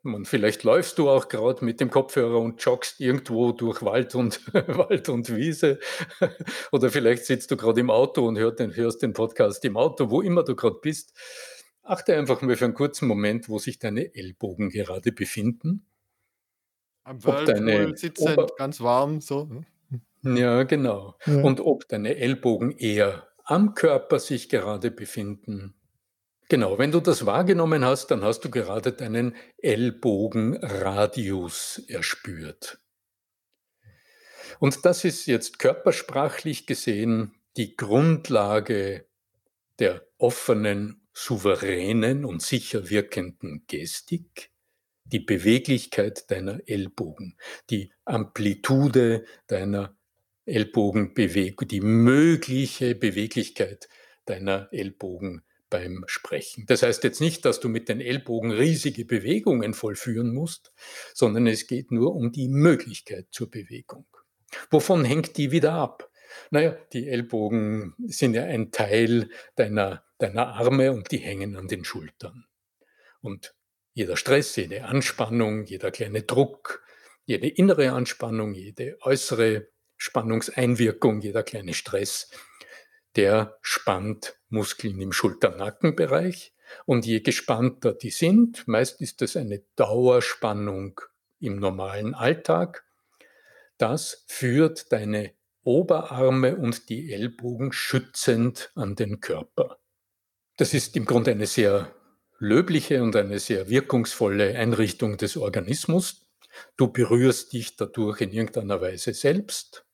man, 0.03 0.25
vielleicht 0.25 0.65
läufst 0.65 0.99
du 0.99 1.11
auch 1.11 1.29
gerade 1.29 1.65
mit 1.65 1.81
dem 1.81 1.91
Kopfhörer 1.91 2.39
und 2.39 2.63
joggst 2.63 3.01
irgendwo 3.01 3.53
durch 3.53 3.83
Wald 3.83 4.15
und, 4.15 4.41
Wald 4.55 5.09
und 5.09 5.35
Wiese. 5.35 5.79
Oder 6.73 6.91
vielleicht 6.91 7.27
sitzt 7.27 7.51
du 7.51 7.57
gerade 7.57 7.81
im 7.81 7.91
Auto 7.91 8.27
und 8.27 8.39
hörst 8.39 8.61
den, 8.61 8.75
hörst 8.75 9.03
den 9.03 9.13
Podcast 9.13 9.65
im 9.65 9.77
Auto, 9.77 10.11
wo 10.11 10.23
immer 10.23 10.43
du 10.43 10.57
gerade 10.57 10.79
bist. 10.81 11.13
Achte 11.83 12.17
einfach 12.17 12.41
mal 12.43 12.57
für 12.57 12.65
einen 12.65 12.75
kurzen 12.75 13.09
Moment, 13.09 13.49
wo 13.49 13.59
sich 13.59 13.79
deine 13.79 14.15
Ellbogen 14.15 14.71
gerade 14.71 15.13
befinden. 15.13 15.87
Am 17.05 17.23
Whirlpool 17.25 17.97
sitzend, 17.97 18.39
Ober 18.39 18.47
ganz 18.57 18.81
warm, 18.81 19.21
so. 19.21 19.45
Ne? 19.45 19.67
Ja, 20.23 20.63
genau. 20.63 21.17
Ja. 21.27 21.43
Und 21.43 21.61
ob 21.61 21.89
deine 21.89 22.17
Ellbogen 22.17 22.73
eher 22.73 23.29
am 23.45 23.75
Körper 23.75 24.19
sich 24.19 24.49
gerade 24.49 24.91
befinden 24.91 25.75
Genau, 26.51 26.77
wenn 26.79 26.91
du 26.91 26.99
das 26.99 27.27
wahrgenommen 27.27 27.85
hast, 27.85 28.11
dann 28.11 28.25
hast 28.25 28.41
du 28.41 28.51
gerade 28.51 28.93
deinen 28.93 29.37
Ellbogenradius 29.59 31.81
erspürt. 31.87 32.81
Und 34.59 34.85
das 34.85 35.05
ist 35.05 35.27
jetzt 35.27 35.61
körpersprachlich 35.61 36.67
gesehen 36.67 37.37
die 37.57 37.77
Grundlage 37.77 39.07
der 39.79 40.05
offenen, 40.19 41.07
souveränen 41.13 42.25
und 42.25 42.43
sicher 42.43 42.91
wirkenden 42.91 43.63
Gestik, 43.69 44.51
die 45.05 45.21
Beweglichkeit 45.21 46.29
deiner 46.33 46.59
Ellbogen, 46.67 47.37
die 47.71 47.93
Amplitude 48.05 49.25
deiner 49.47 49.97
Ellbogenbewegung, 50.47 51.69
die 51.69 51.81
mögliche 51.81 52.97
Beweglichkeit 52.97 53.89
deiner 54.25 54.69
Ellbogen 54.73 55.45
beim 55.71 56.05
Sprechen. 56.07 56.67
Das 56.67 56.83
heißt 56.83 57.05
jetzt 57.05 57.21
nicht, 57.21 57.45
dass 57.45 57.61
du 57.61 57.69
mit 57.69 57.89
den 57.89 58.01
Ellbogen 58.01 58.51
riesige 58.51 59.05
Bewegungen 59.05 59.73
vollführen 59.73 60.35
musst, 60.35 60.73
sondern 61.15 61.47
es 61.47 61.67
geht 61.67 61.93
nur 61.93 62.15
um 62.15 62.33
die 62.33 62.49
Möglichkeit 62.49 63.29
zur 63.31 63.51
Bewegung. 63.51 64.05
Wovon 64.71 65.05
hängt 65.05 65.37
die 65.37 65.53
wieder 65.53 65.73
ab? 65.73 66.11
Naja, 66.51 66.77
die 66.93 67.09
Ellbogen 67.09 67.95
sind 68.07 68.35
ja 68.35 68.45
ein 68.45 68.73
Teil 68.73 69.31
deiner, 69.57 70.05
deiner 70.19 70.49
Arme 70.49 70.93
und 70.93 71.11
die 71.11 71.19
hängen 71.19 71.57
an 71.57 71.69
den 71.69 71.85
Schultern. 71.85 72.45
Und 73.21 73.55
jeder 73.95 74.17
Stress, 74.17 74.57
jede 74.57 74.85
Anspannung, 74.85 75.65
jeder 75.65 75.91
kleine 75.91 76.23
Druck, 76.23 76.85
jede 77.25 77.49
innere 77.49 77.93
Anspannung, 77.93 78.55
jede 78.55 78.99
äußere 79.03 79.69
Spannungseinwirkung, 79.97 81.21
jeder 81.21 81.43
kleine 81.43 81.75
Stress 81.75 82.31
der 83.17 83.59
spannt 83.63 84.39
Muskeln 84.49 85.01
im 85.01 85.13
Schulter-Nackenbereich. 85.13 86.55
Und 86.87 87.05
je 87.05 87.21
gespannter 87.21 87.93
die 87.93 88.11
sind, 88.11 88.67
meist 88.69 89.01
ist 89.01 89.23
das 89.23 89.37
eine 89.37 89.63
Dauerspannung 89.77 91.01
im 91.41 91.57
normalen 91.59 92.15
Alltag, 92.15 92.85
das 93.81 94.25
führt 94.27 94.93
deine 94.93 95.33
Oberarme 95.63 96.57
und 96.57 96.91
die 96.91 97.13
Ellbogen 97.13 97.73
schützend 97.73 98.71
an 98.75 98.95
den 98.95 99.21
Körper. 99.21 99.79
Das 100.59 100.75
ist 100.75 100.97
im 100.97 101.07
Grunde 101.07 101.31
eine 101.31 101.47
sehr 101.47 101.95
löbliche 102.39 103.03
und 103.03 103.17
eine 103.17 103.39
sehr 103.39 103.71
wirkungsvolle 103.71 104.55
Einrichtung 104.55 105.17
des 105.17 105.39
Organismus. 105.39 106.27
Du 106.77 106.89
berührst 106.89 107.53
dich 107.55 107.77
dadurch 107.77 108.21
in 108.21 108.33
irgendeiner 108.33 108.83
Weise 108.83 109.15
selbst. 109.15 109.87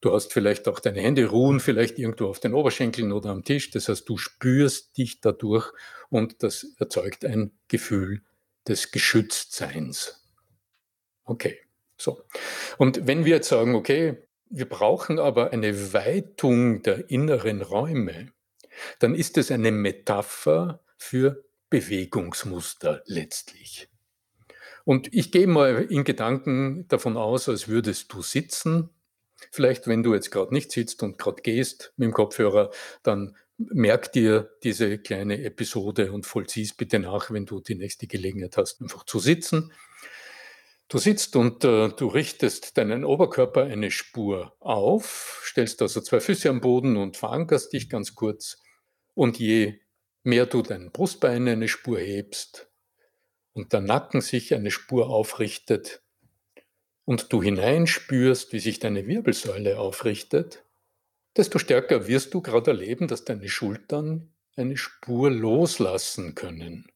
Du 0.00 0.12
hast 0.12 0.32
vielleicht 0.32 0.68
auch 0.68 0.78
deine 0.78 1.00
Hände 1.00 1.26
ruhen 1.26 1.58
vielleicht 1.58 1.98
irgendwo 1.98 2.26
auf 2.26 2.38
den 2.38 2.54
Oberschenkeln 2.54 3.12
oder 3.12 3.30
am 3.30 3.44
Tisch. 3.44 3.70
Das 3.70 3.88
heißt, 3.88 4.08
du 4.08 4.18
spürst 4.18 4.96
dich 4.98 5.20
dadurch 5.20 5.72
und 6.10 6.42
das 6.42 6.66
erzeugt 6.78 7.24
ein 7.24 7.52
Gefühl 7.68 8.22
des 8.68 8.90
Geschütztseins. 8.90 10.22
Okay, 11.24 11.58
so. 11.96 12.22
Und 12.78 13.06
wenn 13.06 13.24
wir 13.24 13.36
jetzt 13.36 13.48
sagen, 13.48 13.74
okay, 13.74 14.22
wir 14.48 14.68
brauchen 14.68 15.18
aber 15.18 15.52
eine 15.52 15.92
Weitung 15.92 16.82
der 16.82 17.10
inneren 17.10 17.62
Räume, 17.62 18.32
dann 18.98 19.14
ist 19.14 19.38
es 19.38 19.50
eine 19.50 19.72
Metapher 19.72 20.84
für 20.98 21.44
Bewegungsmuster 21.70 23.02
letztlich. 23.06 23.88
Und 24.84 25.12
ich 25.12 25.32
gehe 25.32 25.48
mal 25.48 25.86
in 25.90 26.04
Gedanken 26.04 26.86
davon 26.86 27.16
aus, 27.16 27.48
als 27.48 27.66
würdest 27.66 28.12
du 28.12 28.22
sitzen 28.22 28.90
Vielleicht, 29.50 29.86
wenn 29.86 30.02
du 30.02 30.14
jetzt 30.14 30.30
gerade 30.30 30.52
nicht 30.52 30.72
sitzt 30.72 31.02
und 31.02 31.18
gerade 31.18 31.42
gehst 31.42 31.92
mit 31.96 32.06
dem 32.06 32.12
Kopfhörer, 32.12 32.70
dann 33.02 33.36
merk 33.58 34.12
dir 34.12 34.50
diese 34.62 34.98
kleine 34.98 35.42
Episode 35.42 36.12
und 36.12 36.26
vollzieh 36.26 36.70
bitte 36.76 36.98
nach, 36.98 37.30
wenn 37.30 37.46
du 37.46 37.60
die 37.60 37.74
nächste 37.74 38.06
Gelegenheit 38.06 38.56
hast, 38.56 38.82
einfach 38.82 39.04
zu 39.04 39.18
sitzen. 39.18 39.72
Du 40.88 40.98
sitzt 40.98 41.34
und 41.34 41.64
äh, 41.64 41.88
du 41.88 42.06
richtest 42.06 42.78
deinen 42.78 43.04
Oberkörper 43.04 43.64
eine 43.64 43.90
Spur 43.90 44.54
auf, 44.60 45.42
stellst 45.44 45.82
also 45.82 46.00
zwei 46.00 46.20
Füße 46.20 46.48
am 46.48 46.60
Boden 46.60 46.96
und 46.96 47.16
verankerst 47.16 47.72
dich 47.72 47.88
ganz 47.88 48.14
kurz. 48.14 48.62
Und 49.14 49.38
je 49.38 49.80
mehr 50.22 50.46
du 50.46 50.62
dein 50.62 50.92
Brustbein 50.92 51.48
eine 51.48 51.66
Spur 51.66 51.98
hebst 51.98 52.70
und 53.52 53.72
der 53.72 53.80
Nacken 53.80 54.20
sich 54.20 54.54
eine 54.54 54.70
Spur 54.70 55.08
aufrichtet, 55.08 56.02
und 57.06 57.32
du 57.32 57.42
hineinspürst, 57.42 58.52
wie 58.52 58.60
sich 58.60 58.80
deine 58.80 59.06
Wirbelsäule 59.06 59.78
aufrichtet, 59.78 60.64
desto 61.36 61.58
stärker 61.58 62.06
wirst 62.08 62.34
du 62.34 62.42
gerade 62.42 62.72
erleben, 62.72 63.08
dass 63.08 63.24
deine 63.24 63.48
Schultern 63.48 64.32
eine 64.56 64.76
Spur 64.76 65.30
loslassen 65.30 66.34
können. 66.34 66.86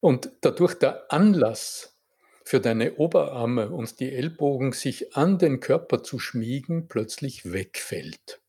Und 0.00 0.32
dadurch 0.42 0.74
der 0.74 1.12
Anlass 1.12 1.98
für 2.44 2.60
deine 2.60 2.96
Oberarme 2.96 3.70
und 3.70 4.00
die 4.00 4.12
Ellbogen 4.12 4.72
sich 4.72 5.16
an 5.16 5.38
den 5.38 5.60
Körper 5.60 6.02
zu 6.02 6.18
schmiegen 6.18 6.88
plötzlich 6.88 7.52
wegfällt. 7.52 8.40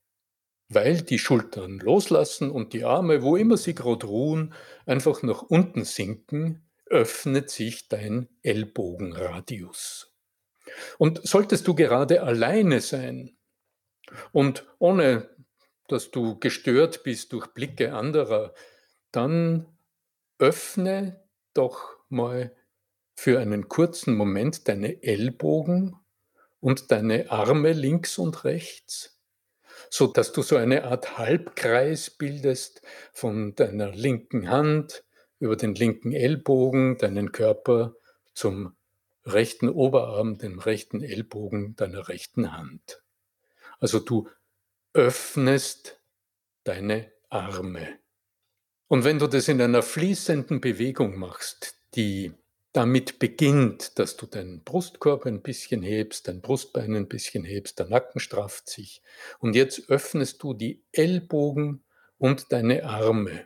weil 0.69 1.01
die 1.01 1.19
Schultern 1.19 1.79
loslassen 1.79 2.49
und 2.49 2.73
die 2.73 2.83
Arme, 2.83 3.21
wo 3.21 3.35
immer 3.35 3.57
sie 3.57 3.75
gerade 3.75 4.07
ruhen, 4.07 4.53
einfach 4.87 5.21
nach 5.23 5.43
unten 5.43 5.83
sinken, 5.85 6.63
öffnet 6.87 7.49
sich 7.51 7.89
dein 7.89 8.27
Ellbogenradius. 8.41 10.10
Und 10.97 11.21
solltest 11.27 11.67
du 11.67 11.75
gerade 11.75 12.23
alleine 12.23 12.81
sein 12.81 13.35
und 14.31 14.67
ohne 14.79 15.29
dass 15.87 16.11
du 16.11 16.39
gestört 16.39 17.03
bist 17.03 17.33
durch 17.33 17.47
Blicke 17.47 17.93
anderer, 17.93 18.53
dann 19.11 19.65
öffne 20.39 21.21
doch 21.53 21.97
mal 22.09 22.55
für 23.15 23.39
einen 23.39 23.67
kurzen 23.67 24.15
Moment 24.15 24.67
deine 24.67 25.03
Ellbogen 25.03 25.95
und 26.59 26.91
deine 26.91 27.29
Arme 27.29 27.73
links 27.73 28.17
und 28.17 28.45
rechts, 28.45 29.19
so 29.89 30.07
dass 30.07 30.31
du 30.31 30.41
so 30.41 30.55
eine 30.55 30.85
Art 30.85 31.17
Halbkreis 31.17 32.09
bildest 32.09 32.81
von 33.11 33.53
deiner 33.55 33.91
linken 33.91 34.49
Hand 34.49 35.03
über 35.39 35.55
den 35.55 35.75
linken 35.75 36.13
Ellbogen, 36.13 36.97
deinen 36.97 37.31
Körper 37.31 37.95
zum 38.33 38.75
rechten 39.25 39.69
Oberarm, 39.69 40.37
dem 40.37 40.59
rechten 40.59 41.01
Ellbogen 41.01 41.75
deiner 41.75 42.07
rechten 42.07 42.51
Hand. 42.51 43.01
Also 43.79 43.99
du 43.99 44.29
öffnest 44.93 45.99
deine 46.63 47.11
Arme. 47.29 47.99
Und 48.87 49.03
wenn 49.03 49.19
du 49.19 49.27
das 49.27 49.47
in 49.47 49.61
einer 49.61 49.83
fließenden 49.83 50.59
Bewegung 50.59 51.17
machst, 51.17 51.75
die 51.95 52.33
damit 52.73 53.19
beginnt, 53.19 53.99
dass 53.99 54.17
du 54.17 54.25
deinen 54.25 54.63
Brustkorb 54.63 55.25
ein 55.25 55.41
bisschen 55.41 55.81
hebst, 55.81 56.27
dein 56.27 56.41
Brustbein 56.41 56.95
ein 56.95 57.07
bisschen 57.07 57.43
hebst, 57.43 57.79
der 57.79 57.87
Nacken 57.87 58.19
strafft 58.19 58.69
sich. 58.69 59.01
Und 59.39 59.55
jetzt 59.55 59.89
öffnest 59.89 60.41
du 60.43 60.53
die 60.53 60.83
Ellbogen 60.91 61.83
und 62.17 62.51
deine 62.51 62.85
Arme. 62.85 63.45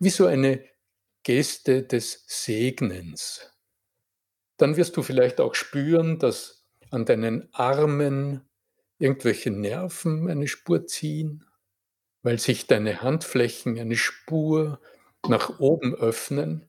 Wie 0.00 0.10
so 0.10 0.26
eine 0.26 0.64
Geste 1.22 1.82
des 1.82 2.24
Segnens. 2.26 3.50
Dann 4.56 4.76
wirst 4.76 4.96
du 4.96 5.02
vielleicht 5.02 5.40
auch 5.40 5.54
spüren, 5.54 6.18
dass 6.18 6.64
an 6.90 7.04
deinen 7.04 7.48
Armen 7.52 8.42
irgendwelche 8.98 9.50
Nerven 9.50 10.30
eine 10.30 10.48
Spur 10.48 10.86
ziehen, 10.86 11.44
weil 12.22 12.38
sich 12.38 12.66
deine 12.66 13.02
Handflächen 13.02 13.78
eine 13.78 13.96
Spur 13.96 14.80
nach 15.28 15.58
oben 15.60 15.94
öffnen 15.94 16.66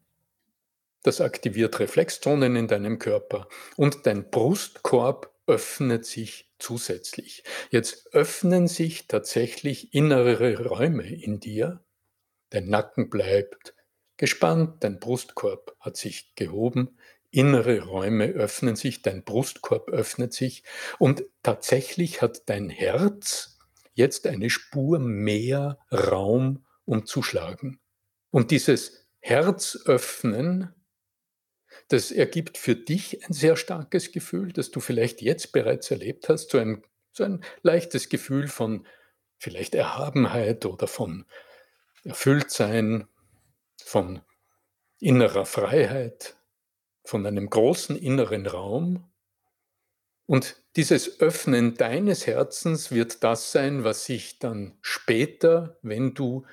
das 1.07 1.21
aktiviert 1.21 1.79
Reflexzonen 1.79 2.57
in 2.57 2.67
deinem 2.67 2.99
Körper 2.99 3.47
und 3.77 4.05
dein 4.05 4.29
Brustkorb 4.29 5.33
öffnet 5.47 6.05
sich 6.05 6.51
zusätzlich. 6.59 7.43
Jetzt 7.69 8.13
öffnen 8.13 8.67
sich 8.67 9.07
tatsächlich 9.07 9.93
innere 9.93 10.65
Räume 10.65 11.07
in 11.07 11.39
dir. 11.39 11.81
Dein 12.49 12.67
Nacken 12.67 13.09
bleibt 13.09 13.73
gespannt, 14.17 14.83
dein 14.83 14.99
Brustkorb 14.99 15.77
hat 15.79 15.95
sich 15.95 16.35
gehoben, 16.35 16.97
innere 17.37 17.81
Räume 17.81 18.27
öffnen 18.27 18.75
sich, 18.75 19.01
dein 19.01 19.23
Brustkorb 19.23 19.89
öffnet 19.89 20.33
sich 20.33 20.63
und 20.99 21.23
tatsächlich 21.43 22.21
hat 22.21 22.49
dein 22.49 22.69
Herz 22.69 23.59
jetzt 23.93 24.27
eine 24.27 24.49
Spur 24.49 24.99
mehr 24.99 25.79
Raum, 25.91 26.65
um 26.85 27.05
zu 27.05 27.21
schlagen. 27.21 27.79
Und 28.31 28.51
dieses 28.51 29.07
Herzöffnen 29.19 30.73
das 31.89 32.11
ergibt 32.11 32.57
für 32.57 32.75
dich 32.75 33.25
ein 33.25 33.33
sehr 33.33 33.55
starkes 33.55 34.11
Gefühl, 34.11 34.51
das 34.51 34.71
du 34.71 34.79
vielleicht 34.79 35.21
jetzt 35.21 35.51
bereits 35.51 35.91
erlebt 35.91 36.29
hast, 36.29 36.49
so 36.49 36.57
ein, 36.57 36.83
so 37.11 37.23
ein 37.23 37.43
leichtes 37.61 38.09
Gefühl 38.09 38.47
von 38.47 38.85
vielleicht 39.37 39.75
Erhabenheit 39.75 40.65
oder 40.65 40.87
von 40.87 41.25
Erfülltsein, 42.03 43.07
von 43.83 44.21
innerer 44.99 45.45
Freiheit, 45.45 46.36
von 47.07 47.25
einem 47.25 47.49
großen 47.49 47.95
inneren 47.95 48.45
Raum. 48.45 49.09
Und 50.25 50.61
dieses 50.75 51.21
Öffnen 51.21 51.75
deines 51.75 52.27
Herzens 52.27 52.91
wird 52.91 53.23
das 53.23 53.51
sein, 53.51 53.83
was 53.85 54.05
sich 54.05 54.39
dann 54.39 54.77
später, 54.81 55.79
wenn 55.81 56.13
du 56.13 56.45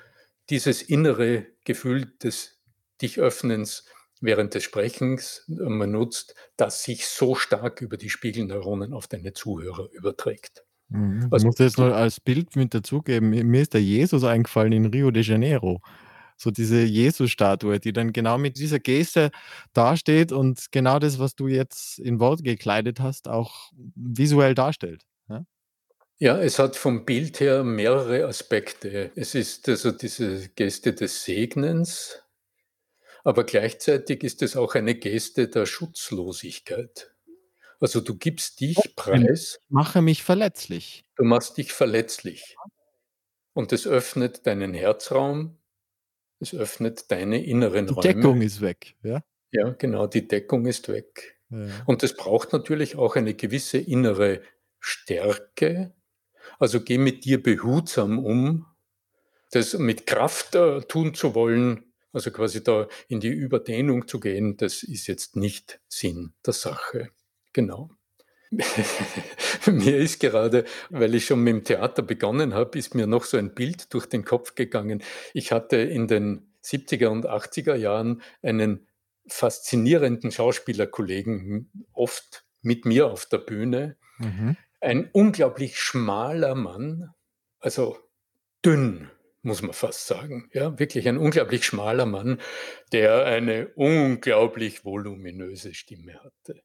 dieses 0.49 0.81
innere 0.81 1.45
Gefühl 1.65 2.13
des 2.23 2.61
dich 3.01 3.19
Öffnens 3.19 3.85
während 4.21 4.53
des 4.53 4.63
Sprechens 4.63 5.43
nutzt, 5.47 6.35
das 6.55 6.83
sich 6.83 7.05
so 7.05 7.35
stark 7.35 7.81
über 7.81 7.97
die 7.97 8.09
Spiegelneuronen 8.09 8.93
auf 8.93 9.07
deine 9.07 9.33
Zuhörer 9.33 9.89
überträgt. 9.91 10.63
Mhm. 10.87 11.29
Ich 11.35 11.43
muss 11.43 11.57
jetzt 11.59 11.77
noch 11.77 11.93
als 11.93 12.21
Bild 12.21 12.55
mit 12.55 12.73
dazugeben. 12.73 13.29
Mir 13.29 13.61
ist 13.61 13.73
der 13.73 13.81
Jesus 13.81 14.23
eingefallen 14.23 14.71
in 14.71 14.85
Rio 14.85 15.11
de 15.11 15.21
Janeiro. 15.21 15.81
So 16.37 16.51
diese 16.51 16.81
Jesus-Statue, 16.81 17.79
die 17.79 17.93
dann 17.93 18.11
genau 18.11 18.37
mit 18.37 18.57
dieser 18.57 18.79
Geste 18.79 19.31
dasteht 19.73 20.31
und 20.31 20.71
genau 20.71 20.99
das, 20.99 21.17
was 21.19 21.35
du 21.35 21.47
jetzt 21.47 21.99
in 21.99 22.19
Wort 22.19 22.43
gekleidet 22.43 22.99
hast, 22.99 23.27
auch 23.27 23.71
visuell 23.95 24.53
darstellt. 24.53 25.03
Ja? 25.29 25.45
Ja, 26.17 26.37
es 26.37 26.59
hat 26.59 26.75
vom 26.75 27.05
Bild 27.05 27.39
her 27.39 27.63
mehrere 27.63 28.25
Aspekte. 28.25 29.11
Es 29.15 29.35
ist 29.35 29.67
also 29.69 29.91
diese 29.91 30.49
Geste 30.49 30.93
des 30.93 31.23
Segnens, 31.23 32.21
aber 33.23 33.43
gleichzeitig 33.43 34.23
ist 34.23 34.41
es 34.41 34.55
auch 34.55 34.75
eine 34.75 34.95
Geste 34.95 35.47
der 35.47 35.65
Schutzlosigkeit. 35.65 37.11
Also 37.79 37.99
du 37.99 38.15
gibst 38.15 38.61
dich 38.61 38.77
preis. 38.95 39.59
Ich 39.61 39.69
mache 39.69 40.01
mich 40.01 40.23
verletzlich. 40.23 41.05
Du 41.15 41.23
machst 41.23 41.57
dich 41.57 41.73
verletzlich. 41.73 42.55
Und 43.53 43.73
es 43.73 43.87
öffnet 43.87 44.45
deinen 44.47 44.73
Herzraum, 44.73 45.57
es 46.45 46.59
öffnet 46.59 47.11
deine 47.11 47.43
inneren 47.43 47.87
Die 47.87 47.93
Räume. 47.93 48.13
Deckung 48.13 48.41
ist 48.41 48.61
weg, 48.61 48.95
ja? 49.03 49.23
Ja, 49.51 49.69
genau, 49.71 50.07
die 50.07 50.27
Deckung 50.27 50.65
ist 50.65 50.89
weg. 50.89 51.37
Ja. 51.49 51.67
Und 51.85 52.03
es 52.03 52.15
braucht 52.15 52.53
natürlich 52.53 52.95
auch 52.95 53.15
eine 53.15 53.33
gewisse 53.33 53.77
innere 53.77 54.41
Stärke. 54.79 55.93
Also 56.59 56.81
geh 56.81 56.97
mit 56.97 57.25
dir 57.25 57.41
behutsam 57.41 58.23
um. 58.23 58.65
Das 59.51 59.77
mit 59.77 60.05
Kraft 60.05 60.55
äh, 60.55 60.81
tun 60.81 61.13
zu 61.13 61.35
wollen, 61.35 61.93
also 62.11 62.31
quasi 62.31 62.63
da 62.63 62.87
in 63.07 63.19
die 63.19 63.29
Überdehnung 63.29 64.07
zu 64.07 64.19
gehen, 64.19 64.57
das 64.57 64.83
ist 64.83 65.07
jetzt 65.07 65.35
nicht 65.35 65.79
Sinn 65.87 66.33
der 66.45 66.53
Sache. 66.53 67.09
Genau. 67.53 67.89
mir 69.67 69.97
ist 69.97 70.19
gerade, 70.19 70.65
weil 70.89 71.15
ich 71.15 71.25
schon 71.25 71.43
mit 71.43 71.53
dem 71.53 71.63
Theater 71.63 72.01
begonnen 72.01 72.53
habe, 72.53 72.77
ist 72.77 72.95
mir 72.95 73.07
noch 73.07 73.23
so 73.23 73.37
ein 73.37 73.53
Bild 73.53 73.93
durch 73.93 74.05
den 74.07 74.25
Kopf 74.25 74.55
gegangen. 74.55 75.03
Ich 75.33 75.51
hatte 75.51 75.77
in 75.77 76.07
den 76.07 76.53
70er 76.63 77.07
und 77.07 77.27
80er 77.27 77.75
Jahren 77.75 78.21
einen 78.41 78.87
faszinierenden 79.27 80.31
Schauspielerkollegen, 80.31 81.71
oft 81.93 82.45
mit 82.61 82.85
mir 82.85 83.07
auf 83.07 83.25
der 83.25 83.39
Bühne. 83.39 83.97
Mhm. 84.17 84.57
Ein 84.81 85.09
unglaublich 85.11 85.79
schmaler 85.79 86.55
Mann, 86.55 87.09
also 87.59 87.97
dünn, 88.63 89.09
muss 89.41 89.61
man 89.61 89.73
fast 89.73 90.07
sagen. 90.07 90.49
Ja, 90.53 90.77
wirklich 90.79 91.07
ein 91.07 91.17
unglaublich 91.17 91.65
schmaler 91.65 92.05
Mann, 92.05 92.39
der 92.91 93.25
eine 93.25 93.67
unglaublich 93.75 94.85
voluminöse 94.85 95.73
Stimme 95.73 96.19
hatte. 96.23 96.61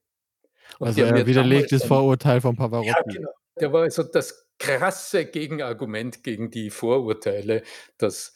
Und 0.79 0.89
also 0.89 1.03
er 1.03 1.27
widerlegt 1.27 1.73
das 1.73 1.85
Vorurteil 1.85 2.41
von 2.41 2.57
Pavarotti. 2.57 2.89
Ja, 2.89 3.03
genau. 3.03 3.31
Der 3.61 3.73
war 3.73 3.83
also 3.83 4.03
das 4.03 4.47
krasse 4.59 5.27
Gegenargument 5.27 6.23
gegen 6.23 6.51
die 6.51 6.71
Vorurteile, 6.71 7.63
dass 7.99 8.35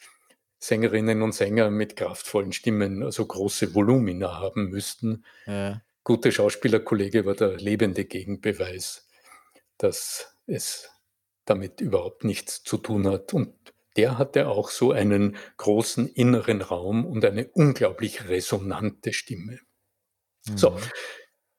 Sängerinnen 0.58 1.22
und 1.22 1.32
Sänger 1.32 1.70
mit 1.70 1.96
kraftvollen 1.96 2.52
Stimmen 2.52 3.02
also 3.02 3.26
große 3.26 3.74
Volumina 3.74 4.38
haben 4.38 4.70
müssten. 4.70 5.24
Ja. 5.46 5.82
Gute 6.02 6.32
Schauspielerkollege 6.32 7.26
war 7.26 7.34
der 7.34 7.56
lebende 7.56 8.04
Gegenbeweis, 8.06 9.06
dass 9.78 10.38
es 10.46 10.90
damit 11.44 11.80
überhaupt 11.80 12.24
nichts 12.24 12.62
zu 12.62 12.78
tun 12.78 13.06
hat. 13.06 13.34
Und 13.34 13.54
der 13.96 14.18
hatte 14.18 14.48
auch 14.48 14.70
so 14.70 14.92
einen 14.92 15.36
großen 15.58 16.08
inneren 16.08 16.62
Raum 16.62 17.04
und 17.04 17.24
eine 17.24 17.48
unglaublich 17.48 18.28
resonante 18.28 19.12
Stimme. 19.12 19.60
Mhm. 20.46 20.58
So, 20.58 20.78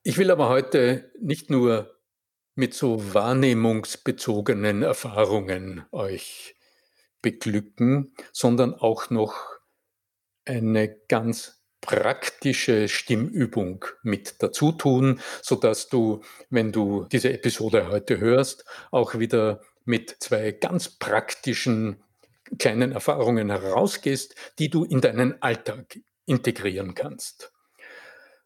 ich 0.06 0.20
will 0.20 0.30
aber 0.30 0.50
heute 0.50 1.12
nicht 1.20 1.50
nur 1.50 2.00
mit 2.54 2.76
so 2.76 3.15
wahrnehmungsbezogenen 3.15 4.84
Erfahrungen 4.84 5.84
euch 5.91 6.56
beglücken, 7.24 8.13
sondern 8.32 8.76
auch 8.76 9.10
noch 9.10 9.36
eine 10.46 10.96
ganz 11.08 11.63
praktische 11.82 12.88
Stimmübung 12.88 13.84
mit 14.04 14.44
dazu 14.44 14.72
tun, 14.72 15.20
sodass 15.41 15.89
du, 15.89 16.22
wenn 16.52 16.72
du 16.72 17.06
diese 17.12 17.34
Episode 17.34 17.88
heute 17.89 18.20
hörst, 18.20 18.63
auch 18.91 19.18
wieder 19.18 19.62
mit 19.86 20.18
zwei 20.20 20.52
ganz 20.52 20.88
praktischen 21.00 22.04
kleinen 22.60 22.91
Erfahrungen 22.91 23.50
herausgehst, 23.50 24.36
die 24.60 24.70
du 24.70 24.84
in 24.84 25.02
deinen 25.02 25.41
Alltag 25.41 26.00
integrieren 26.28 26.94
kannst. 26.94 27.55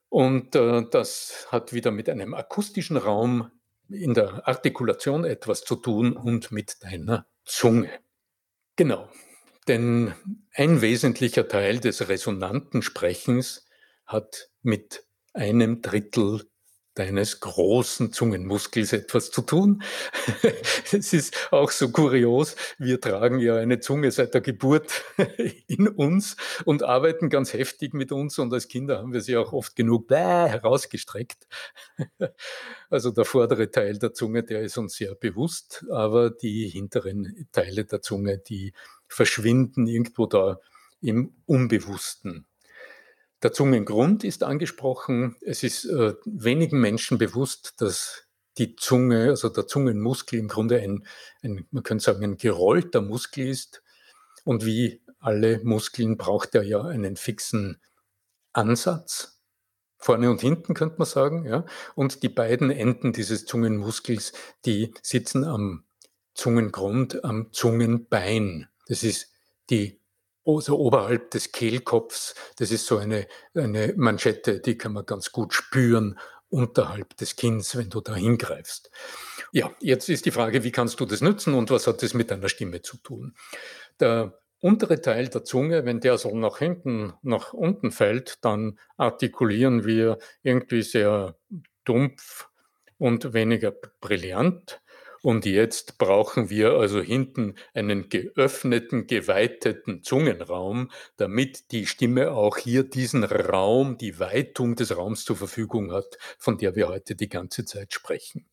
Und 0.10 0.56
äh, 0.56 0.84
das 0.90 1.48
hat 1.52 1.72
wieder 1.74 1.92
mit 1.92 2.10
einem 2.10 2.34
akustischen 2.34 2.98
Raum 2.98 3.52
in 3.90 4.14
der 4.14 4.48
Artikulation 4.48 5.24
etwas 5.24 5.64
zu 5.64 5.76
tun 5.76 6.14
und 6.14 6.52
mit 6.52 6.84
deiner 6.84 7.28
Zunge. 7.46 7.90
Genau, 8.76 9.10
denn 9.68 10.14
ein 10.54 10.82
wesentlicher 10.82 11.48
Teil 11.48 11.80
des 11.80 12.08
resonanten 12.10 12.82
Sprechens 12.82 13.68
hat 14.06 14.50
mit 14.62 15.06
einem 15.34 15.82
Drittel 15.82 16.50
deines 17.00 17.40
großen 17.40 18.12
Zungenmuskels 18.12 18.92
etwas 18.92 19.32
zu 19.32 19.42
tun. 19.42 19.82
es 20.92 21.14
ist 21.14 21.48
auch 21.52 21.72
so 21.72 21.90
kurios, 21.90 22.58
wir 22.78 23.00
tragen 23.00 23.40
ja 23.40 23.56
eine 23.56 23.80
Zunge 23.80 24.12
seit 24.12 24.34
der 24.34 24.42
Geburt 24.42 25.06
in 25.68 25.88
uns 25.88 26.36
und 26.66 26.84
arbeiten 26.84 27.30
ganz 27.30 27.54
heftig 27.54 27.94
mit 27.94 28.12
uns 28.12 28.38
und 28.38 28.54
als 28.54 28.68
Kinder 28.68 28.98
haben 29.00 29.14
wir 29.14 29.22
sie 29.22 29.38
auch 29.38 29.54
oft 29.54 29.78
genug 29.78 30.10
herausgestreckt. 30.10 31.48
also 32.90 33.12
der 33.12 33.24
vordere 33.24 33.72
Teil 33.72 33.98
der 33.98 34.14
Zunge, 34.14 34.44
der 34.44 34.62
ist 34.62 34.78
uns 34.78 34.96
sehr 34.96 35.16
bewusst, 35.16 35.86
aber 35.90 36.30
die 36.30 36.68
hinteren 36.68 37.48
Teile 37.54 37.86
der 37.86 38.02
Zunge, 38.02 38.40
die 38.40 38.74
verschwinden 39.08 39.88
irgendwo 39.88 40.26
da 40.26 40.60
im 41.00 41.34
Unbewussten. 41.46 42.46
Der 43.42 43.54
Zungengrund 43.54 44.24
ist 44.24 44.44
angesprochen. 44.44 45.38
Es 45.42 45.64
ist 45.64 45.86
äh, 45.86 46.16
wenigen 46.26 46.80
Menschen 46.82 47.18
bewusst, 47.18 47.82
dass 47.82 48.26
die 48.58 48.76
Zunge, 48.76 49.30
also 49.30 49.48
der 49.48 49.68
Zungenmuskel 49.68 50.40
im 50.40 50.50
Grunde 50.50 50.82
ein, 50.82 51.06
ein, 51.42 51.66
man 51.72 51.84
könnte 51.84 52.04
sagen, 52.04 52.24
ein 52.24 52.38
gerollter 52.38 53.02
Muskel 53.02 53.48
ist. 53.48 53.82
Und 54.44 54.66
wie 54.66 55.02
alle 55.20 55.62
Muskeln 55.64 56.18
braucht 56.18 56.56
er 56.56 56.64
ja 56.64 56.84
einen 56.84 57.16
fixen 57.16 57.82
Ansatz. 58.52 59.42
Vorne 59.98 60.30
und 60.30 60.42
hinten 60.42 60.74
könnte 60.74 60.96
man 60.98 61.08
sagen, 61.08 61.46
ja. 61.46 61.66
Und 61.96 62.24
die 62.24 62.30
beiden 62.30 62.72
Enden 62.72 63.14
dieses 63.14 63.46
Zungenmuskels, 63.46 64.34
die 64.66 64.94
sitzen 65.02 65.44
am 65.44 65.84
Zungengrund, 66.34 67.24
am 67.24 67.52
Zungenbein. 67.52 68.68
Das 68.88 69.04
ist 69.04 69.32
die 69.70 69.99
also 70.56 70.78
oberhalb 70.78 71.32
des 71.32 71.52
Kehlkopfs. 71.52 72.36
Das 72.58 72.72
ist 72.72 72.86
so 72.86 72.98
eine, 72.98 73.28
eine 73.54 73.94
Manschette, 73.96 74.60
die 74.60 74.78
kann 74.78 74.94
man 74.94 75.06
ganz 75.06 75.32
gut 75.32 75.54
spüren 75.54 76.20
unterhalb 76.50 77.16
des 77.18 77.36
Kinns, 77.36 77.76
wenn 77.76 77.90
du 77.90 78.02
da 78.02 78.16
hingreifst. 78.16 78.92
Ja, 79.52 79.72
jetzt 79.80 80.10
ist 80.10 80.26
die 80.26 80.32
Frage, 80.32 80.64
wie 80.64 80.72
kannst 80.72 81.00
du 81.00 81.06
das 81.06 81.22
nutzen 81.22 81.54
und 81.54 81.70
was 81.70 81.88
hat 81.88 82.02
das 82.02 82.14
mit 82.14 82.32
deiner 82.32 82.50
Stimme 82.50 82.82
zu 82.82 82.98
tun? 82.98 83.36
Der 84.00 84.40
untere 84.60 85.02
Teil 85.02 85.30
der 85.30 85.44
Zunge, 85.44 85.86
wenn 85.86 86.00
der 86.00 86.18
so 86.18 86.36
nach 86.36 86.58
hinten, 86.58 87.14
nach 87.22 87.54
unten 87.54 87.92
fällt, 87.92 88.44
dann 88.44 88.80
artikulieren 88.98 89.86
wir 89.86 90.18
irgendwie 90.44 90.82
sehr 90.82 91.36
dumpf 91.86 92.50
und 92.98 93.34
weniger 93.34 93.74
brillant. 94.02 94.82
Und 95.22 95.46
jetzt 95.46 95.98
brauchen 95.98 96.50
wir 96.50 96.74
also 96.74 97.02
hinten 97.02 97.56
einen 97.74 98.10
geöffneten, 98.10 99.08
geweiteten 99.08 100.04
Zungenraum, 100.04 100.92
damit 101.18 101.72
die 101.72 101.86
Stimme 101.86 102.32
auch 102.32 102.58
hier 102.58 102.84
diesen 102.84 103.24
Raum, 103.24 103.98
die 103.98 104.20
Weitung 104.20 104.76
des 104.76 104.96
Raums 104.96 105.26
zur 105.26 105.36
Verfügung 105.36 105.92
hat, 105.92 106.18
von 106.38 106.58
der 106.58 106.76
wir 106.76 106.88
heute 106.88 107.16
die 107.16 107.30
ganze 107.30 107.66
Zeit 107.66 107.94
sprechen. 107.94 108.46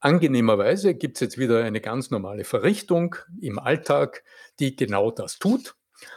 Angenehmerweise 0.00 0.94
gibt 0.94 1.16
es 1.16 1.20
jetzt 1.20 1.38
wieder 1.38 1.64
eine 1.64 1.80
ganz 1.80 2.10
normale 2.10 2.44
Verrichtung 2.44 3.16
im 3.40 3.58
Alltag, 3.58 4.22
die 4.60 4.76
genau 4.76 5.10
das 5.10 5.38
tut. 5.38 5.74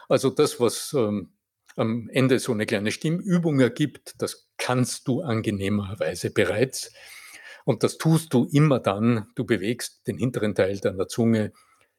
Also 0.07 0.29
das, 0.29 0.59
was 0.59 0.93
ähm, 0.93 1.33
am 1.75 2.09
Ende 2.09 2.39
so 2.39 2.51
eine 2.51 2.65
kleine 2.65 2.91
Stimmübung 2.91 3.59
ergibt, 3.59 4.15
das 4.19 4.47
kannst 4.57 5.07
du 5.07 5.21
angenehmerweise 5.21 6.29
bereits. 6.29 6.91
Und 7.65 7.83
das 7.83 7.97
tust 7.97 8.33
du 8.33 8.47
immer 8.51 8.79
dann, 8.79 9.27
du 9.35 9.45
bewegst 9.45 10.07
den 10.07 10.17
hinteren 10.17 10.55
Teil 10.55 10.79
deiner 10.79 11.07
Zunge 11.07 11.51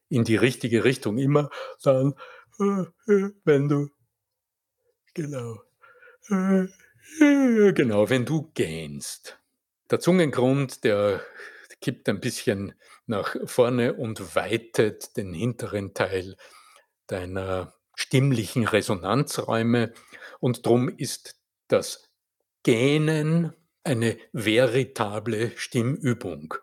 in 0.09 0.25
die 0.25 0.37
richtige 0.37 0.85
Richtung, 0.85 1.19
immer. 1.19 1.51
Dann, 1.83 2.15
wenn 2.59 3.69
du, 3.69 3.89
genau, 5.15 5.61
genau, 6.29 8.11
wenn 8.11 8.25
du 8.25 8.51
gähnst. 8.55 9.39
Der 9.91 10.01
Zungengrund, 10.01 10.85
der 10.85 11.21
kippt 11.81 12.09
ein 12.09 12.21
bisschen 12.21 12.75
nach 13.07 13.37
vorne 13.45 13.95
und 13.95 14.35
weitet 14.35 15.17
den 15.17 15.35
hinteren 15.35 15.95
Teil 15.95 16.37
deiner 17.07 17.75
stimmlichen 17.95 18.67
Resonanzräume. 18.67 19.93
Und 20.41 20.65
drum 20.65 20.89
ist 20.89 21.37
das 21.69 22.09
Gähnen 22.63 23.53
eine 23.85 24.17
veritable 24.33 25.53
Stimmübung. 25.57 26.55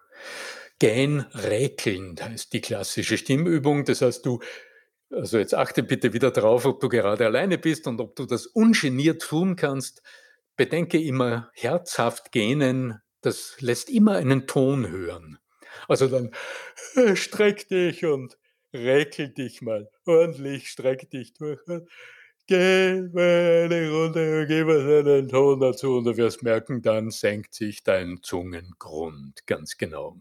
Gähn 0.80 1.26
räkelnd 1.34 2.24
heißt 2.24 2.54
die 2.54 2.62
klassische 2.62 3.18
Stimmübung. 3.18 3.84
Das 3.84 4.02
heißt, 4.02 4.26
du, 4.26 4.40
also 5.12 5.38
jetzt 5.38 5.54
achte 5.54 5.84
bitte 5.84 6.14
wieder 6.14 6.32
darauf, 6.32 6.66
ob 6.66 6.80
du 6.80 6.88
gerade 6.88 7.26
alleine 7.26 7.58
bist 7.58 7.88
und 7.88 8.00
ob 8.00 8.16
du 8.16 8.26
das 8.26 8.48
ungeniert 8.48 9.22
tun 9.22 9.56
kannst. 9.56 10.02
Bedenke 10.56 11.02
immer 11.02 11.50
herzhaft 11.54 12.32
gähnen, 12.32 13.02
das 13.22 13.58
lässt 13.60 13.90
immer 13.90 14.16
einen 14.16 14.48
Ton 14.48 14.90
hören. 14.90 15.40
Also 15.88 16.08
dann 16.08 16.32
äh, 16.96 17.16
streck 17.16 17.68
dich 17.68 18.06
und 18.06 18.38
räkel 18.74 19.30
dich 19.30 19.62
mal 19.62 19.90
ordentlich, 20.06 20.70
streck 20.70 21.10
dich 21.10 21.34
durch. 21.34 21.60
Geh 22.50 22.56
eine 23.16 23.92
Runde, 23.92 24.48
gib 24.48 24.66
uns 24.66 24.82
einen 24.84 25.28
Ton 25.28 25.60
dazu 25.60 25.98
und 25.98 26.06
du 26.06 26.18
wirst 26.18 26.42
merken, 26.42 26.82
dann 26.82 27.12
senkt 27.12 27.54
sich 27.54 27.84
dein 27.84 28.24
Zungengrund. 28.24 29.46
Ganz 29.46 29.78
genau. 29.78 30.20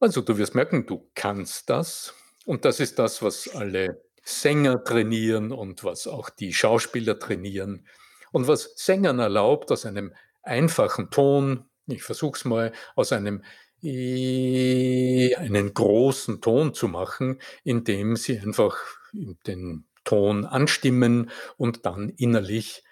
Also 0.00 0.22
du 0.22 0.38
wirst 0.38 0.54
merken, 0.54 0.86
du 0.86 1.10
kannst 1.14 1.68
das. 1.68 2.14
Und 2.46 2.64
das 2.64 2.80
ist 2.80 2.98
das, 2.98 3.20
was 3.20 3.54
alle 3.54 4.02
Sänger 4.24 4.82
trainieren 4.82 5.52
und 5.52 5.84
was 5.84 6.06
auch 6.06 6.30
die 6.30 6.54
Schauspieler 6.54 7.18
trainieren. 7.18 7.86
Und 8.30 8.48
was 8.48 8.72
Sängern 8.76 9.18
erlaubt, 9.18 9.70
aus 9.72 9.84
einem 9.84 10.14
einfachen 10.42 11.10
Ton, 11.10 11.66
ich 11.86 12.02
versuche 12.02 12.38
es 12.38 12.46
mal, 12.46 12.72
aus 12.96 13.12
einem 13.12 13.44
einen 13.84 15.74
großen 15.74 16.40
Ton 16.40 16.72
zu 16.72 16.88
machen, 16.88 17.42
indem 17.62 18.16
sie 18.16 18.40
einfach 18.40 18.78
den 19.12 19.84
Ton 20.04 20.44
anstimmen 20.44 21.30
und 21.56 21.86
dann 21.86 22.10
innerlich 22.10 22.82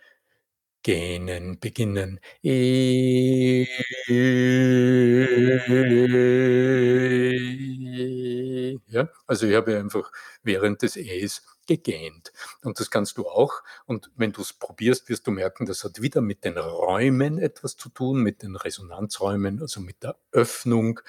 gähnen 0.83 1.61
beginnen. 1.61 2.21
Ja, 8.89 9.09
also 9.27 9.47
ich 9.47 9.55
habe 9.55 9.79
einfach 9.79 10.11
während 10.43 10.83
des 10.83 10.97
E's 10.97 11.43
gegähnt. 11.67 12.33
Und 12.63 12.81
das 12.81 12.91
kannst 12.91 13.19
du 13.19 13.29
auch. 13.29 13.63
Und 13.87 14.11
wenn 14.17 14.33
du 14.33 14.43
es 14.43 14.53
probierst, 14.53 15.09
wirst 15.09 15.27
du 15.27 15.31
merken, 15.31 15.67
das 15.67 15.85
hat 15.85 16.03
wieder 16.03 16.21
mit 16.21 16.45
den 16.45 16.59
Räumen 16.59 17.39
etwas 17.39 17.77
zu 17.77 17.89
tun, 17.91 18.23
mit 18.23 18.43
den 18.43 18.57
Resonanzräumen, 18.57 19.61
also 19.61 19.81
mit 19.81 20.03
der 20.03 20.17
Öffnung 20.33 21.01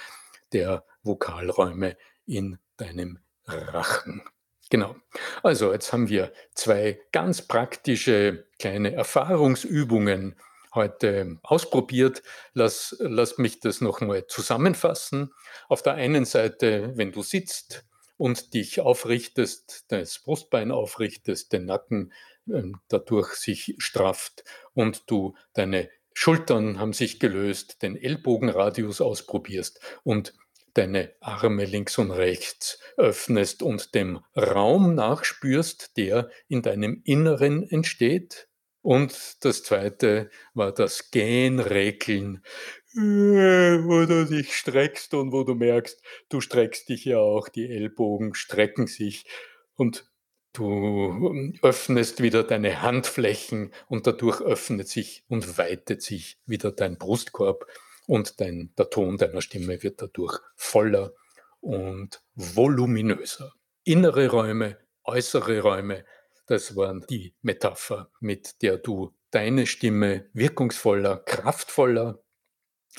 der 0.54 0.86
Vokalräume 1.04 1.98
in 2.26 2.60
deinem 2.78 3.20
Rachen. 3.46 4.22
Genau. 4.72 4.96
Also 5.44 5.74
jetzt 5.74 5.92
haben 5.92 6.08
wir 6.08 6.32
zwei 6.56 7.02
ganz 7.12 7.42
praktische 7.42 8.46
kleine 8.58 8.94
Erfahrungsübungen 8.94 10.38
heute 10.74 11.40
ausprobiert. 11.44 12.24
Lass, 12.54 12.96
lass 13.00 13.38
mich 13.38 13.60
das 13.60 13.82
nochmal 13.82 14.28
zusammenfassen. 14.28 15.34
Auf 15.68 15.82
der 15.82 15.96
einen 15.96 16.24
Seite, 16.24 16.94
wenn 16.96 17.12
du 17.12 17.22
sitzt 17.22 17.84
und 18.16 18.54
dich 18.54 18.80
aufrichtest, 18.80 19.92
das 19.92 20.20
Brustbein 20.20 20.72
aufrichtest, 20.72 21.52
den 21.52 21.66
Nacken 21.66 22.14
äh, 22.50 22.64
dadurch 22.88 23.34
sich 23.34 23.76
strafft 23.78 24.46
und 24.74 25.12
du 25.12 25.36
deine 25.52 25.90
Schultern 26.14 26.80
haben 26.80 26.94
sich 26.94 27.20
gelöst, 27.20 27.82
den 27.82 27.98
Ellbogenradius 27.98 29.02
ausprobierst 29.02 29.82
und 30.04 30.34
deine 30.74 31.14
Arme 31.20 31.66
links 31.66 31.98
und 31.98 32.12
rechts 32.12 32.80
öffnest 32.98 33.64
und 33.64 33.96
dem 33.96 34.20
Raum 34.36 34.96
nachspürst, 34.96 35.98
der 35.98 36.30
in 36.48 36.62
deinem 36.62 37.02
Inneren 37.04 37.68
entsteht. 37.70 38.48
Und 38.82 39.38
das 39.42 39.64
zweite 39.64 40.30
war 40.54 40.72
das 40.72 41.12
Gähnräkeln, 41.12 42.44
wo 42.94 44.06
du 44.06 44.26
dich 44.26 44.56
streckst 44.56 45.14
und 45.14 45.32
wo 45.32 45.44
du 45.44 45.54
merkst, 45.54 46.02
du 46.30 46.42
streckst 46.42 46.90
dich 46.90 47.06
ja 47.06 47.20
auch, 47.20 47.48
die 47.48 47.70
Ellbogen 47.70 48.34
strecken 48.34 48.88
sich. 48.88 49.26
Und 49.76 50.12
du 50.54 51.54
öffnest 51.62 52.22
wieder 52.22 52.44
deine 52.44 52.82
Handflächen 52.82 53.72
und 53.88 54.08
dadurch 54.08 54.42
öffnet 54.42 54.88
sich 54.88 55.24
und 55.28 55.58
weitet 55.58 56.02
sich 56.02 56.40
wieder 56.46 56.72
dein 56.72 56.98
Brustkorb 56.98 57.68
und 58.08 58.40
dein, 58.40 58.74
der 58.78 58.90
Ton 58.90 59.18
deiner 59.18 59.42
Stimme 59.42 59.82
wird 59.84 60.02
dadurch 60.02 60.40
voller 60.56 61.14
und 61.60 62.24
voluminöser. 62.36 63.54
Innere 63.84 64.28
Räume, 64.30 64.78
äußere 65.04 65.62
Räume, 65.62 66.06
das 66.48 66.76
waren 66.76 67.06
die 67.10 67.36
Metapher, 67.42 68.12
mit 68.20 68.62
der 68.62 68.78
du 68.78 69.14
deine 69.32 69.66
Stimme 69.66 70.30
wirkungsvoller, 70.34 71.18
kraftvoller 71.18 72.24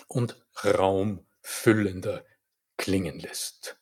und 0.09 0.43
Raum 0.65 1.27
füllender 1.41 2.25
klingen 2.77 3.19
lässt. 3.19 3.79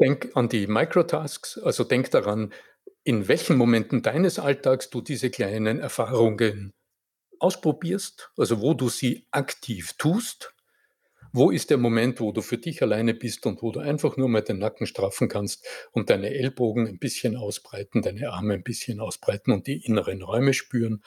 Denk 0.00 0.36
an 0.36 0.48
die 0.48 0.66
Microtasks, 0.66 1.58
also 1.58 1.84
denk 1.84 2.10
daran, 2.10 2.52
in 3.04 3.28
welchen 3.28 3.56
Momenten 3.56 4.02
deines 4.02 4.38
Alltags 4.38 4.90
du 4.90 5.00
diese 5.00 5.30
kleinen 5.30 5.78
Erfahrungen 5.78 6.74
ausprobierst, 7.40 8.30
also 8.36 8.60
wo 8.60 8.74
du 8.74 8.88
sie 8.88 9.26
aktiv 9.30 9.94
tust. 9.94 10.52
Wo 11.32 11.50
ist 11.50 11.68
der 11.68 11.76
Moment, 11.76 12.20
wo 12.20 12.32
du 12.32 12.40
für 12.40 12.56
dich 12.56 12.80
alleine 12.82 13.12
bist 13.12 13.44
und 13.44 13.60
wo 13.60 13.70
du 13.70 13.80
einfach 13.80 14.16
nur 14.16 14.28
mal 14.28 14.40
den 14.40 14.58
Nacken 14.58 14.86
straffen 14.86 15.28
kannst 15.28 15.66
und 15.92 16.08
deine 16.08 16.30
Ellbogen 16.30 16.86
ein 16.86 16.98
bisschen 16.98 17.36
ausbreiten, 17.36 18.00
deine 18.00 18.30
Arme 18.30 18.54
ein 18.54 18.62
bisschen 18.62 19.00
ausbreiten 19.00 19.52
und 19.52 19.66
die 19.66 19.84
inneren 19.84 20.22
Räume 20.22 20.54
spüren? 20.54 21.02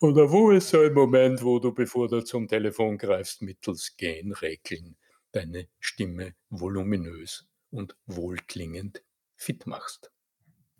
Oder 0.00 0.30
wo 0.30 0.50
ist 0.50 0.68
so 0.68 0.80
ein 0.80 0.92
Moment, 0.92 1.42
wo 1.42 1.60
du, 1.60 1.72
bevor 1.72 2.08
du 2.08 2.22
zum 2.22 2.46
Telefon 2.46 2.98
greifst, 2.98 3.40
mittels 3.40 3.96
Gehen, 3.96 4.32
Räkeln 4.32 4.96
deine 5.32 5.68
Stimme 5.78 6.34
voluminös 6.50 7.48
und 7.70 7.96
wohlklingend 8.04 9.02
fit 9.36 9.66
machst? 9.66 10.10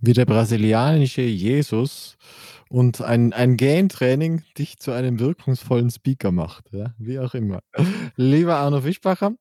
Wie 0.01 0.13
der 0.13 0.25
brasilianische 0.25 1.23
Jesus 1.23 2.17
und 2.69 3.03
ein 3.03 3.33
ein 3.33 3.57
Gain-Training 3.57 4.43
dich 4.57 4.79
zu 4.79 4.93
einem 4.93 5.19
wirkungsvollen 5.19 5.91
Speaker 5.91 6.31
macht, 6.33 6.73
ja, 6.73 6.95
wie 6.99 7.19
auch 7.19 7.35
immer. 7.35 7.61
Lieber 8.17 8.57
Arno 8.57 8.81
Fischbacher, 8.81 9.33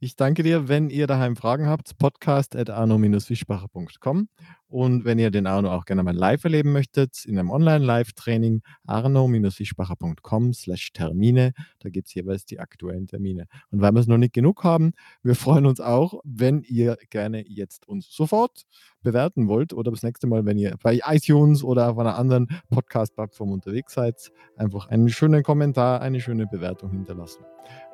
ich 0.00 0.16
danke 0.16 0.42
dir. 0.42 0.68
Wenn 0.68 0.88
ihr 0.88 1.06
daheim 1.06 1.36
Fragen 1.36 1.66
habt, 1.66 1.98
podcast@arno-fischbacher.com 1.98 4.28
und 4.68 5.04
wenn 5.04 5.18
ihr 5.18 5.30
den 5.30 5.46
Arno 5.46 5.70
auch 5.72 5.84
gerne 5.84 6.02
mal 6.02 6.14
live 6.14 6.42
erleben 6.44 6.72
möchtet, 6.72 7.24
in 7.24 7.38
einem 7.38 7.50
Online-Live-Training 7.50 8.62
arno-fischbacher.com/termine. 8.86 11.52
Da 11.78 11.88
gibt 11.88 12.08
es 12.08 12.14
jeweils 12.14 12.46
die 12.46 12.58
aktuellen 12.58 13.06
Termine. 13.06 13.46
Und 13.70 13.80
weil 13.80 13.92
wir 13.92 14.00
es 14.00 14.08
noch 14.08 14.18
nicht 14.18 14.32
genug 14.32 14.64
haben, 14.64 14.90
wir 15.22 15.36
freuen 15.36 15.66
uns 15.66 15.80
auch, 15.80 16.20
wenn 16.24 16.62
ihr 16.62 16.98
gerne 17.10 17.46
jetzt 17.46 17.86
uns 17.86 18.10
sofort 18.10 18.64
bewerten 19.02 19.46
wollt 19.46 19.72
oder 19.72 19.92
das 19.92 20.02
nächste 20.02 20.26
Mal, 20.26 20.44
wenn 20.46 20.58
ihr 20.58 20.74
bei 20.82 21.00
iTunes 21.04 21.62
oder 21.62 21.90
auf 21.90 21.98
einer 21.98 22.18
anderen 22.18 22.48
Podcast-Plattform 22.70 23.52
unterwegs 23.52 23.94
seid, 23.94 24.32
einfach 24.56 24.88
einen 24.88 25.08
schönen 25.08 25.44
Kommentar, 25.44 26.00
eine 26.00 26.20
schöne 26.20 26.48
Bewertung 26.48 26.90
hinterlassen. 26.90 27.44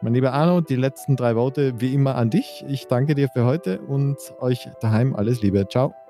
Mein 0.01 0.15
lieber 0.15 0.33
Arno, 0.33 0.63
die 0.63 0.77
letzten 0.77 1.17
drei 1.17 1.37
Worte 1.37 1.79
wie 1.81 1.93
immer 1.93 2.15
an 2.15 2.31
dich. 2.31 2.65
Ich 2.67 2.87
danke 2.87 3.15
dir 3.15 3.29
für 3.29 3.45
heute 3.45 3.83
und 3.83 4.17
euch 4.41 4.71
daheim 4.81 5.15
alles 5.15 5.43
Liebe. 5.43 5.69
Ciao. 5.69 6.02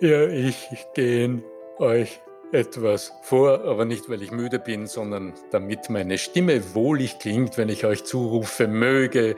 Ja, 0.00 0.28
ich 0.28 0.68
gehe 0.94 1.42
euch 1.78 2.20
etwas 2.52 3.12
vor, 3.22 3.64
aber 3.64 3.84
nicht, 3.84 4.08
weil 4.08 4.22
ich 4.22 4.30
müde 4.30 4.60
bin, 4.60 4.86
sondern 4.86 5.34
damit 5.50 5.90
meine 5.90 6.18
Stimme 6.18 6.74
wohlig 6.74 7.18
klingt, 7.18 7.58
wenn 7.58 7.68
ich 7.68 7.84
euch 7.84 8.04
zurufe, 8.04 8.68
möge 8.68 9.34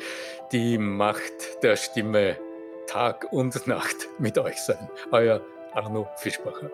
die 0.53 0.77
Macht 0.77 1.63
der 1.63 1.77
Stimme 1.77 2.37
Tag 2.87 3.33
und 3.33 3.67
Nacht 3.67 4.11
mit 4.19 4.37
euch 4.37 4.59
sein. 4.59 4.91
Euer 5.13 5.41
Arno 5.73 6.09
Fischbacher. 6.17 6.71